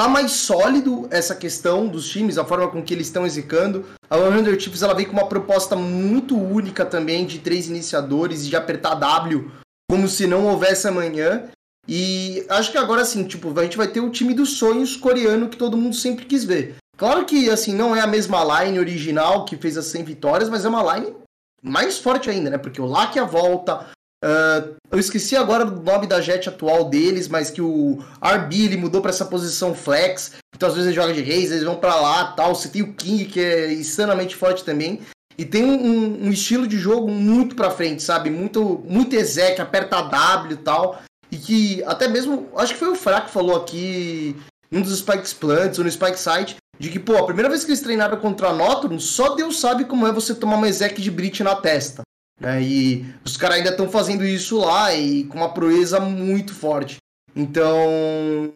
[0.00, 3.84] tá mais sólido essa questão dos times, a forma com que eles estão executando.
[4.08, 8.48] A 100 Chiefs ela vem com uma proposta muito única também de três iniciadores e
[8.48, 9.50] de apertar W
[9.90, 11.50] como se não houvesse amanhã.
[11.86, 15.50] E acho que agora sim, tipo, a gente vai ter o time dos sonhos coreano
[15.50, 16.76] que todo mundo sempre quis ver.
[16.96, 20.64] Claro que assim não é a mesma line original que fez as 100 vitórias, mas
[20.64, 21.14] é uma line
[21.62, 22.56] mais forte ainda, né?
[22.56, 23.90] Porque o Lakia volta,
[24.22, 28.76] Uh, eu esqueci agora do nome da jet atual deles, mas que o RB ele
[28.76, 30.32] mudou para essa posição flex.
[30.54, 32.54] Então às vezes ele joga de reis, eles vão para lá tal.
[32.54, 35.00] Você tem o King que é insanamente forte também.
[35.38, 38.28] E tem um, um estilo de jogo muito pra frente, sabe?
[38.28, 41.00] Muito, muito exec, aperta W e tal.
[41.32, 44.36] E que até mesmo, acho que foi o Fraco que falou aqui,
[44.70, 47.70] num dos Spikes Plants ou no Spike Site, de que, pô, a primeira vez que
[47.70, 51.10] eles treinaram contra a Nocturne, só Deus sabe como é você tomar uma exec de
[51.10, 52.02] Brit na testa.
[52.40, 52.62] Né?
[52.62, 56.96] E os caras ainda estão fazendo isso lá e com uma proeza muito forte.
[57.36, 58.52] Então,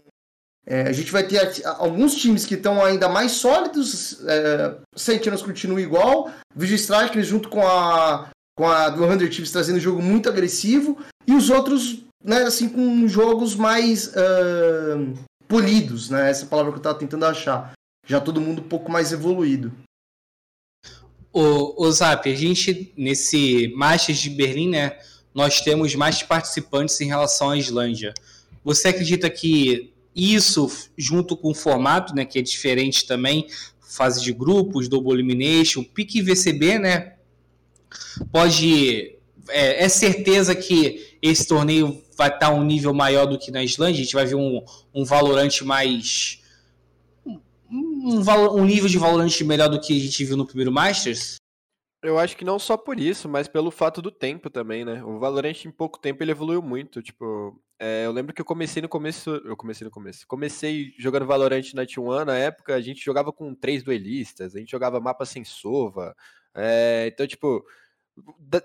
[0.66, 4.24] é, a gente vai ter alguns times que estão ainda mais sólidos.
[4.26, 6.30] É, Sentinels continua igual.
[6.56, 10.98] Vigil Strikers junto com a, com a 200 Chiefs trazendo um jogo muito agressivo.
[11.26, 15.14] E os outros, né, assim, com jogos mais uh,
[15.46, 16.30] polidos, né?
[16.30, 17.72] Essa palavra que eu estava tentando achar.
[18.06, 19.72] Já todo mundo um pouco mais evoluído.
[21.34, 24.96] O, o Zap, a gente, nesse Masters de Berlim, né,
[25.34, 28.14] nós temos mais participantes em relação à Islândia.
[28.64, 33.48] Você acredita que isso, junto com o formato, né, que é diferente também,
[33.80, 37.14] fase de grupos, double elimination, pique VCB, né,
[38.30, 39.16] pode...
[39.48, 44.00] É, é certeza que esse torneio vai estar um nível maior do que na Islândia,
[44.00, 44.64] a gente vai ver um,
[44.94, 46.43] um valorante mais
[47.94, 51.36] um, um nível de Valorant melhor do que a gente viu no primeiro Masters?
[52.02, 55.02] Eu acho que não só por isso, mas pelo fato do tempo também, né?
[55.02, 57.00] O Valorant em pouco tempo ele evoluiu muito.
[57.00, 59.30] Tipo, é, eu lembro que eu comecei no começo.
[59.44, 60.26] Eu comecei no começo.
[60.26, 64.70] Comecei jogando Valorant na T1 na época, a gente jogava com três duelistas, a gente
[64.70, 66.14] jogava mapa sem sova.
[66.54, 67.64] É, então, tipo,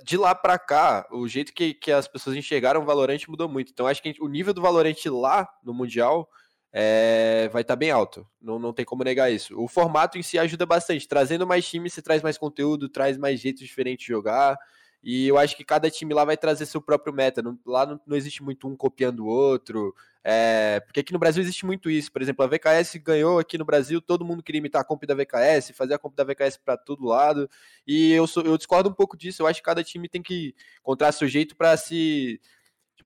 [0.04, 3.72] de lá para cá, o jeito que, que as pessoas enxergaram o Valorant mudou muito.
[3.72, 6.30] Então, acho que o nível do Valorant lá no Mundial
[6.72, 8.28] é, vai estar tá bem alto.
[8.42, 9.60] Não, não tem como negar isso.
[9.60, 11.08] O formato em si ajuda bastante.
[11.08, 14.58] Trazendo mais times, você traz mais conteúdo, traz mais jeitos diferentes de jogar.
[15.02, 17.42] E eu acho que cada time lá vai trazer seu próprio meta.
[17.42, 19.96] Não, lá não, não, existe muito um copiando o outro.
[20.24, 22.12] É, porque aqui no Brasil existe muito isso.
[22.12, 25.16] Por exemplo, a VKS ganhou aqui no Brasil, todo mundo queria imitar a comp da
[25.16, 27.50] VKS, fazer a comp da VKS para todo lado.
[27.88, 29.42] E eu, sou, eu discordo um pouco disso.
[29.42, 32.40] Eu acho que cada time tem que encontrar seu jeito para se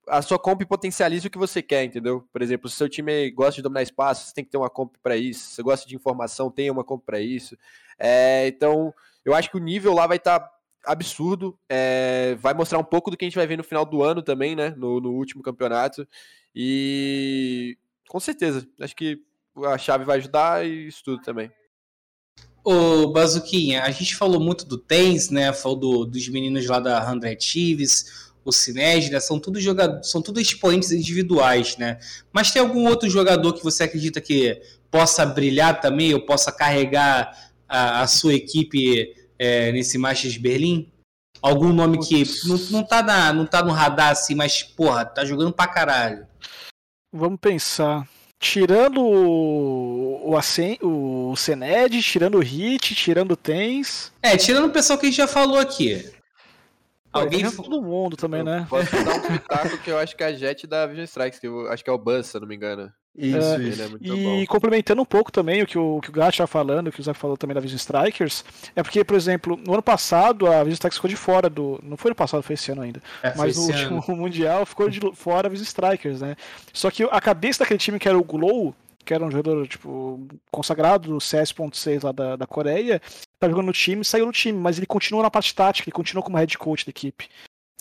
[0.08, 2.26] a sua comp potencializa o que você quer, entendeu?
[2.32, 4.94] Por exemplo, se seu time gosta de dominar espaço, você tem que ter uma comp
[5.02, 5.48] para isso.
[5.48, 7.56] Se você gosta de informação, tenha uma comp para isso.
[7.98, 8.94] É, então,
[9.24, 10.50] eu acho que o nível lá vai estar tá
[10.84, 11.58] absurdo.
[11.68, 14.22] É, vai mostrar um pouco do que a gente vai ver no final do ano
[14.22, 14.74] também, né?
[14.76, 16.06] No, no último campeonato.
[16.54, 17.78] E
[18.08, 19.20] com certeza, acho que
[19.64, 21.50] a chave vai ajudar e isso tudo também.
[22.62, 25.52] Ô, Bazuquinha, a gente falou muito do Tens, né?
[25.52, 29.18] Falou do, dos meninos lá da 100 Chiefs, o Sinés, né?
[29.20, 31.98] São tudo jogadores, são tudo expoentes individuais, né?
[32.32, 37.52] Mas tem algum outro jogador que você acredita que possa brilhar também, ou possa carregar
[37.68, 40.90] a, a sua equipe é, nesse Masters de Berlim?
[41.42, 45.24] Algum nome que não, não, tá na, não tá no radar assim, mas, porra, tá
[45.24, 46.26] jogando pra caralho.
[47.12, 48.08] Vamos pensar.
[48.40, 54.12] Tirando o, o, Asen, o Sened, tirando o Hit, tirando o Tens.
[54.22, 56.10] É, tirando o pessoal que a gente já falou aqui.
[57.14, 58.66] Alguém todo mundo também, eu né?
[58.68, 61.46] Posso dar um pitaco que eu acho que é a Jet da Vision Strikes, que
[61.46, 62.92] eu acho que é o Buzz, se eu não me engano.
[63.16, 63.82] Isso, é, isso.
[63.82, 64.46] É e bom.
[64.46, 67.02] complementando um pouco também o que o, que o Gat estava falando, o que o
[67.02, 68.44] Zé falou também da Vision Strikers,
[68.74, 71.78] é porque, por exemplo, no ano passado a Vision Strikers ficou de fora do.
[71.82, 73.00] Não foi no passado, foi esse ano ainda.
[73.22, 74.16] É, mas no último ano.
[74.20, 76.34] Mundial ficou de fora a Vision Strikers, né?
[76.72, 80.26] Só que a cabeça daquele time que era o Glow, que era um jogador tipo,
[80.50, 83.00] consagrado do CS.6 lá da, da Coreia,
[83.44, 86.22] tá jogando no time, saiu do time, mas ele continua na parte tática, ele continua
[86.22, 87.28] como head coach da equipe.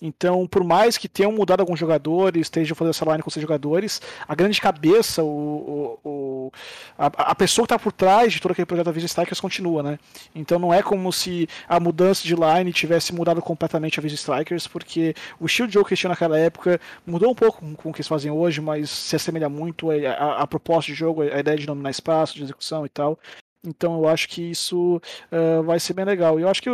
[0.06, 4.02] Então, por mais que tenham mudado alguns jogadores, estejam fazendo essa line com seus jogadores,
[4.28, 6.52] a grande cabeça, o, o, o
[6.98, 9.82] a, a, pessoa que está por trás de todo aquele projeto da Vision Strikers continua,
[9.82, 10.00] né?
[10.36, 14.68] Então não é como se a mudança de line tivesse mudado completamente a Vision Strikers,
[14.68, 17.94] porque o estilo de jogo que eles tinham naquela época mudou um pouco com o
[17.94, 21.40] que eles fazem hoje, mas se assemelha muito a, a, a proposta de jogo, a
[21.40, 23.18] ideia de dominar espaço, de execução e tal.
[23.66, 26.40] Então eu acho que isso uh, vai ser bem legal.
[26.40, 26.70] E eu acho que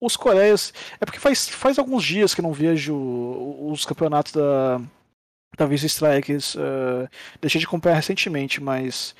[0.00, 0.72] os Coreias.
[1.00, 2.94] É porque faz, faz alguns dias que eu não vejo
[3.70, 4.80] os campeonatos da,
[5.56, 6.54] da Visa Strikers.
[6.54, 7.08] Uh,
[7.40, 9.14] deixei de acompanhar recentemente, mas.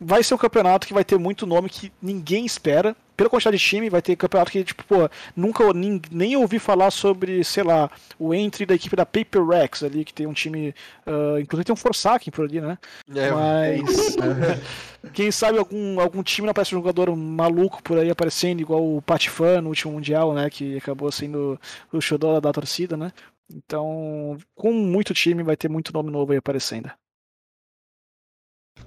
[0.00, 2.94] Vai ser um campeonato que vai ter muito nome que ninguém espera.
[3.16, 6.90] Pela quantidade de time, vai ter campeonato que, tipo, pô, nunca nem, nem ouvi falar
[6.90, 10.74] sobre, sei lá, o entry da equipe da Paper Rex ali, que tem um time.
[11.06, 12.76] Uh, inclusive tem um Forsaken por ali, né?
[13.14, 14.16] É, Mas.
[15.14, 19.00] quem sabe algum, algum time não aparece um jogador maluco por aí aparecendo, igual o
[19.00, 20.50] Patifan no último Mundial, né?
[20.50, 21.58] Que acabou sendo
[21.90, 23.12] o xodó da torcida, né?
[23.50, 26.90] Então, com muito time, vai ter muito nome novo aí aparecendo.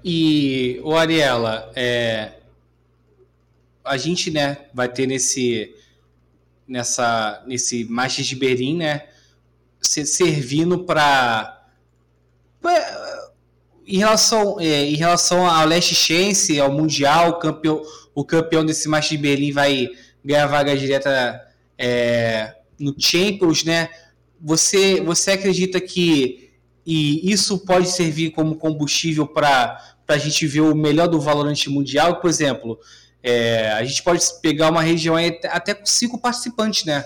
[0.03, 2.33] E, o Ariela, é,
[3.83, 5.75] a gente, né, vai ter nesse
[6.67, 9.07] nessa nesse Masters de Berlim, né,
[9.81, 11.67] servindo para
[13.87, 17.81] em relação é, em relação ao Leste Chance, ao Mundial, o campeão
[18.13, 19.89] o campeão desse Masters de Berlim vai
[20.23, 21.41] ganhar vaga direta
[21.77, 23.89] é, no Champions, né?
[24.39, 26.48] Você você acredita que
[26.85, 32.19] e isso pode servir como combustível para a gente ver o melhor do Valorant mundial.
[32.19, 32.79] Por exemplo,
[33.21, 35.15] é, a gente pode pegar uma região
[35.49, 37.05] até com cinco participantes, né?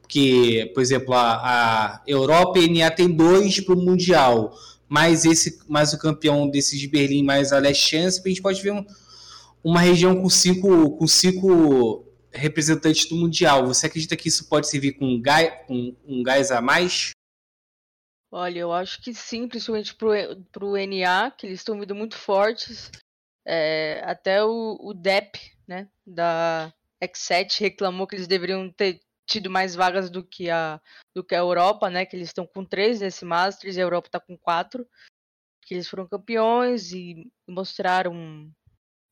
[0.00, 4.54] Porque, por exemplo, a, a Europa e NA tem dois para o Mundial,
[4.86, 8.60] mais, esse, mais o campeão desse de Berlim, mais a Last Chance, a gente pode
[8.60, 8.84] ver um,
[9.64, 13.66] uma região com cinco, com cinco representantes do Mundial.
[13.66, 17.12] Você acredita que isso pode servir com um gás, com um gás a mais?
[18.34, 20.10] Olha, eu acho que sim, principalmente pro,
[20.50, 22.90] pro NA, que eles estão vindo muito fortes.
[23.46, 25.38] É, até o, o DEP,
[25.68, 26.72] né, da
[27.04, 30.80] X7 reclamou que eles deveriam ter tido mais vagas do que a,
[31.14, 34.08] do que a Europa, né, que eles estão com três nesse Masters e a Europa
[34.08, 34.88] está com quatro.
[35.66, 38.50] Que eles foram campeões e mostraram um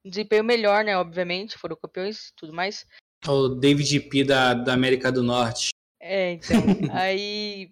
[0.02, 2.86] desempenho melhor, né, obviamente, foram campeões e tudo mais.
[3.26, 5.68] O David P da, da América do Norte.
[6.00, 6.56] É, então,
[6.98, 7.70] aí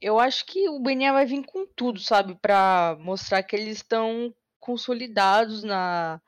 [0.00, 2.34] eu acho que o BNA vai vir com tudo, sabe?
[2.36, 6.20] Pra mostrar que eles estão consolidados na,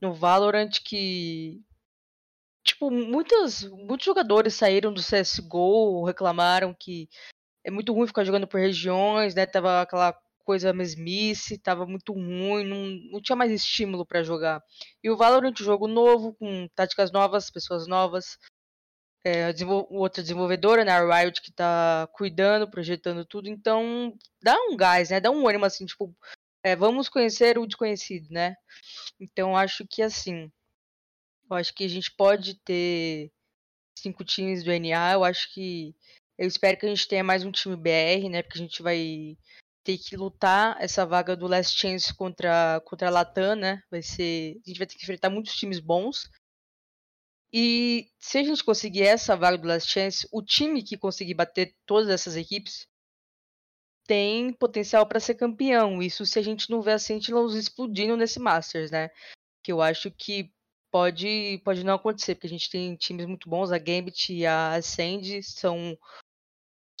[0.00, 1.62] no Valorant que.
[2.64, 7.08] Tipo, muitos, muitos jogadores saíram do CSGO, reclamaram que
[7.64, 9.46] é muito ruim ficar jogando por regiões, né?
[9.46, 10.12] Tava aquela
[10.44, 14.62] coisa mesmice, tava muito ruim, não, não tinha mais estímulo para jogar.
[15.02, 18.38] E o Valorant, um jogo novo, com táticas novas, pessoas novas,
[19.24, 19.52] é,
[19.90, 25.20] outra desenvolvedora, né, a Riot, que tá cuidando, projetando tudo, então dá um gás, né,
[25.20, 26.14] dá um ânimo, assim, tipo,
[26.62, 28.56] é, vamos conhecer o desconhecido, né,
[29.18, 30.50] então acho que, assim,
[31.50, 33.30] eu acho que a gente pode ter
[33.98, 35.94] cinco times do NA, eu acho que,
[36.38, 39.36] eu espero que a gente tenha mais um time BR, né, porque a gente vai
[39.84, 44.56] ter que lutar essa vaga do Last Chance contra, contra a Latam, né, vai ser,
[44.64, 46.30] a gente vai ter que enfrentar muitos times bons,
[47.52, 51.74] e se a gente conseguir essa vaga do Last Chance, o time que conseguir bater
[51.84, 52.86] todas essas equipes
[54.06, 56.02] tem potencial para ser campeão.
[56.02, 59.10] Isso se a gente não vê a Sentinels explodindo nesse Masters, né?
[59.62, 60.52] Que eu acho que
[60.90, 64.74] pode, pode não acontecer, porque a gente tem times muito bons, a Gambit e a
[64.74, 65.96] Ascend são,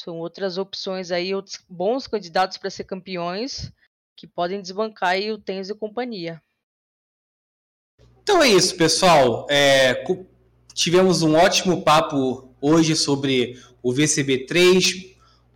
[0.00, 3.72] são outras opções aí, outros bons candidatos para ser campeões
[4.16, 6.42] que podem desbancar aí o Tens e companhia.
[8.22, 9.46] Então é isso, pessoal.
[9.50, 9.94] É,
[10.74, 15.06] Tivemos um ótimo papo hoje sobre o VCB3,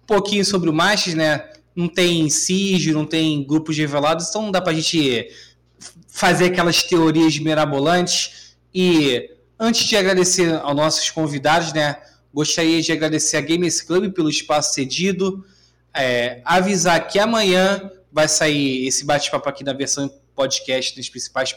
[0.03, 1.51] um pouquinho sobre o Masters, né?
[1.75, 5.29] Não tem SIG, não tem grupos revelados, então não dá para a gente
[6.09, 8.57] fazer aquelas teorias mirabolantes.
[8.73, 11.97] E antes de agradecer aos nossos convidados, né?
[12.33, 15.45] Gostaria de agradecer a Gamers Club pelo espaço cedido.
[15.93, 21.55] É, avisar que amanhã vai sair esse bate-papo aqui na versão podcast nas principais,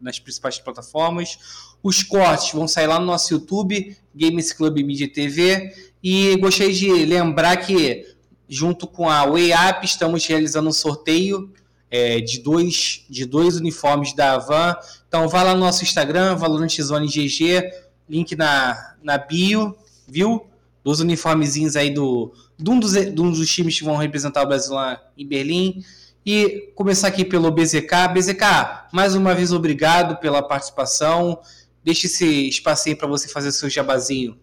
[0.00, 1.38] nas principais plataformas.
[1.82, 5.72] Os cortes vão sair lá no nosso YouTube, Games Club Media TV.
[6.02, 8.06] E gostaria de lembrar que,
[8.48, 9.50] junto com a Way
[9.82, 11.52] estamos realizando um sorteio
[11.90, 14.74] é, de, dois, de dois uniformes da Avan.
[15.06, 17.70] Então, vá lá no nosso Instagram, Valorant Zone GG,
[18.08, 19.76] link na, na bio,
[20.08, 20.46] viu?
[20.82, 24.46] Dos uniformezinhos aí do, de, um dos, de um dos times que vão representar o
[24.46, 25.84] Brasil lá em Berlim.
[26.26, 28.08] E começar aqui pelo BZK.
[28.14, 31.38] BZK, mais uma vez obrigado pela participação.
[31.82, 34.40] Deixe esse espacinho para você fazer seu jabazinho.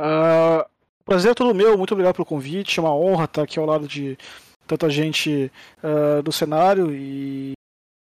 [0.00, 0.64] Uh,
[1.04, 2.78] prazer é todo meu, muito obrigado pelo convite.
[2.78, 4.16] É uma honra estar aqui ao lado de
[4.66, 5.52] tanta gente
[5.84, 7.52] uh, do cenário e,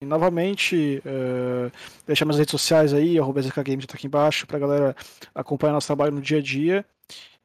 [0.01, 1.73] e novamente uh,
[2.07, 4.95] deixar minhas redes sociais aí, arroba Games tá aqui embaixo, pra galera
[5.35, 6.87] acompanhar nosso trabalho no dia a dia.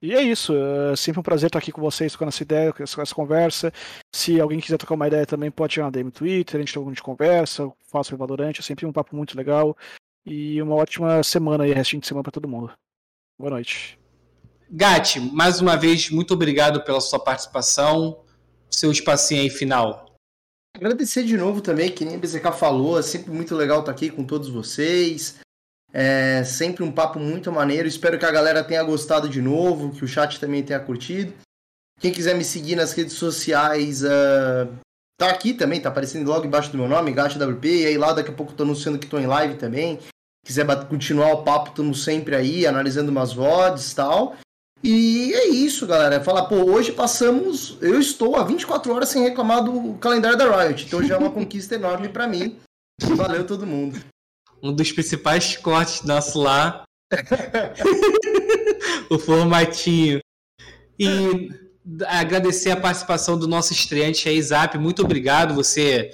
[0.02, 2.84] E é isso, é sempre um prazer estar aqui com vocês, tocando essa ideia, com
[2.84, 3.72] essa conversa.
[4.14, 6.92] Se alguém quiser trocar uma ideia também, pode chegar na DM Twitter, a gente tem
[6.92, 9.76] de conversa, faço o Valorante, é sempre um papo muito legal.
[10.26, 12.74] E uma ótima semana aí, restinho de semana para todo mundo.
[13.40, 13.98] Boa noite.
[14.70, 18.24] Gatti, mais uma vez, muito obrigado pela sua participação.
[18.70, 20.06] Seu espacinho aí final.
[20.76, 24.10] Agradecer de novo também, que nem a BZK falou, é sempre muito legal estar aqui
[24.10, 25.40] com todos vocês.
[25.98, 27.88] É sempre um papo muito maneiro.
[27.88, 31.32] Espero que a galera tenha gostado de novo, que o chat também tenha curtido.
[32.02, 34.68] Quem quiser me seguir nas redes sociais, uh,
[35.18, 37.84] tá aqui também, tá aparecendo logo embaixo do meu nome, GatoWP.
[37.84, 39.98] E aí lá daqui a pouco tô anunciando que tô em live também.
[40.46, 44.36] Quiser continuar o papo, estamos sempre aí, analisando umas VODs e tal.
[44.84, 46.22] E é isso, galera.
[46.22, 47.78] Falar, pô, hoje passamos.
[47.82, 50.88] Eu estou há 24 horas sem reclamar do calendário da Riot.
[50.88, 52.60] Então já é uma conquista enorme para mim.
[53.02, 53.98] Valeu todo mundo.
[54.66, 56.84] Um dos principais cortes nosso lá.
[59.12, 60.20] o formatinho.
[60.98, 61.50] E
[62.08, 64.76] agradecer a participação do nosso estreante aí, Zap.
[64.80, 65.54] Muito obrigado.
[65.54, 66.10] Você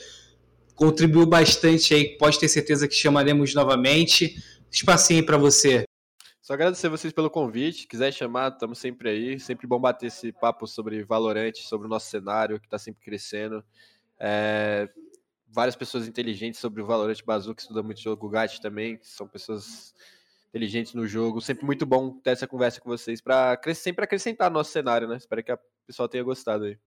[0.76, 2.18] contribuiu bastante aí.
[2.18, 4.36] Pode ter certeza que chamaremos novamente.
[4.70, 5.86] Espacinho para você.
[6.42, 7.88] Só agradecer vocês pelo convite.
[7.88, 9.40] Quiser chamar, estamos sempre aí.
[9.40, 13.64] Sempre bom bater esse papo sobre Valorant, sobre o nosso cenário, que está sempre crescendo.
[14.20, 14.90] É,
[15.52, 19.28] várias pessoas inteligentes sobre o Valorant Bazoo, que estuda muito jogo, o Gat também, são
[19.28, 19.94] pessoas
[20.50, 21.42] inteligentes no jogo.
[21.42, 25.18] Sempre muito bom ter essa conversa com vocês para sempre acrescentar no nosso cenário, né?
[25.18, 26.78] Espero que o pessoal tenha gostado aí.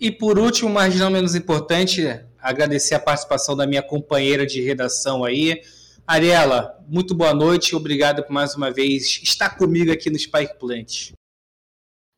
[0.00, 2.04] E por último, mas não menos importante,
[2.38, 5.60] agradecer a participação da minha companheira de redação aí,
[6.06, 11.12] Ariela, muito boa noite, obrigado por mais uma vez estar comigo aqui no Spike Plant.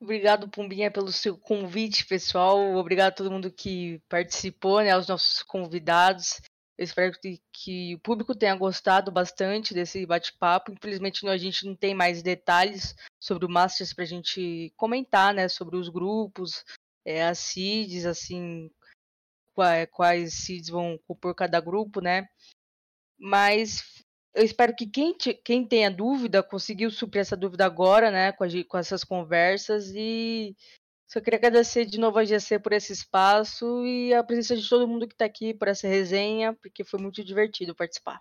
[0.01, 2.75] Obrigado, Pumbinha, pelo seu convite, pessoal.
[2.75, 6.41] Obrigado a todo mundo que participou, né, aos nossos convidados.
[6.79, 10.73] Eu espero que, que o público tenha gostado bastante desse bate-papo.
[10.73, 15.47] Infelizmente, a gente não tem mais detalhes sobre o Masters para a gente comentar, né,
[15.49, 16.65] sobre os grupos,
[17.05, 18.71] é, as seeds, assim,
[19.53, 22.27] quais, quais seeds vão compor cada grupo, né?
[23.19, 24.00] Mas
[24.35, 28.44] eu espero que quem, te, quem tenha dúvida conseguiu suprir essa dúvida agora, né, com,
[28.44, 29.90] a, com essas conversas.
[29.94, 30.57] E
[31.11, 34.86] só queria agradecer de novo a GC por esse espaço e a presença de todo
[34.86, 38.20] mundo que está aqui por essa resenha, porque foi muito divertido participar.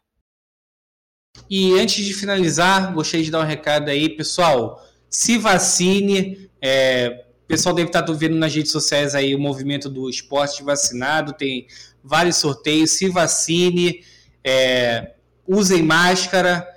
[1.48, 4.84] E antes de finalizar, gostaria de dar um recado aí, pessoal.
[5.07, 6.49] Se vacine.
[6.61, 11.34] É, o pessoal deve estar vendo nas redes sociais aí o movimento do esporte vacinado,
[11.34, 11.68] tem
[12.03, 12.91] vários sorteios.
[12.91, 14.03] Se vacine
[14.44, 15.15] é,
[15.50, 16.68] usem máscara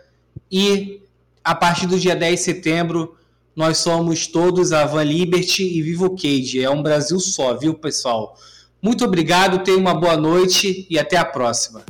[0.51, 1.03] e
[1.45, 3.17] a partir do dia 10 de setembro
[3.55, 6.65] nós somos todos a Van Liberty e Vivo Cage.
[6.65, 8.35] É um Brasil só, viu, pessoal?
[8.81, 11.85] Muito obrigado, tenha uma boa noite e até a próxima.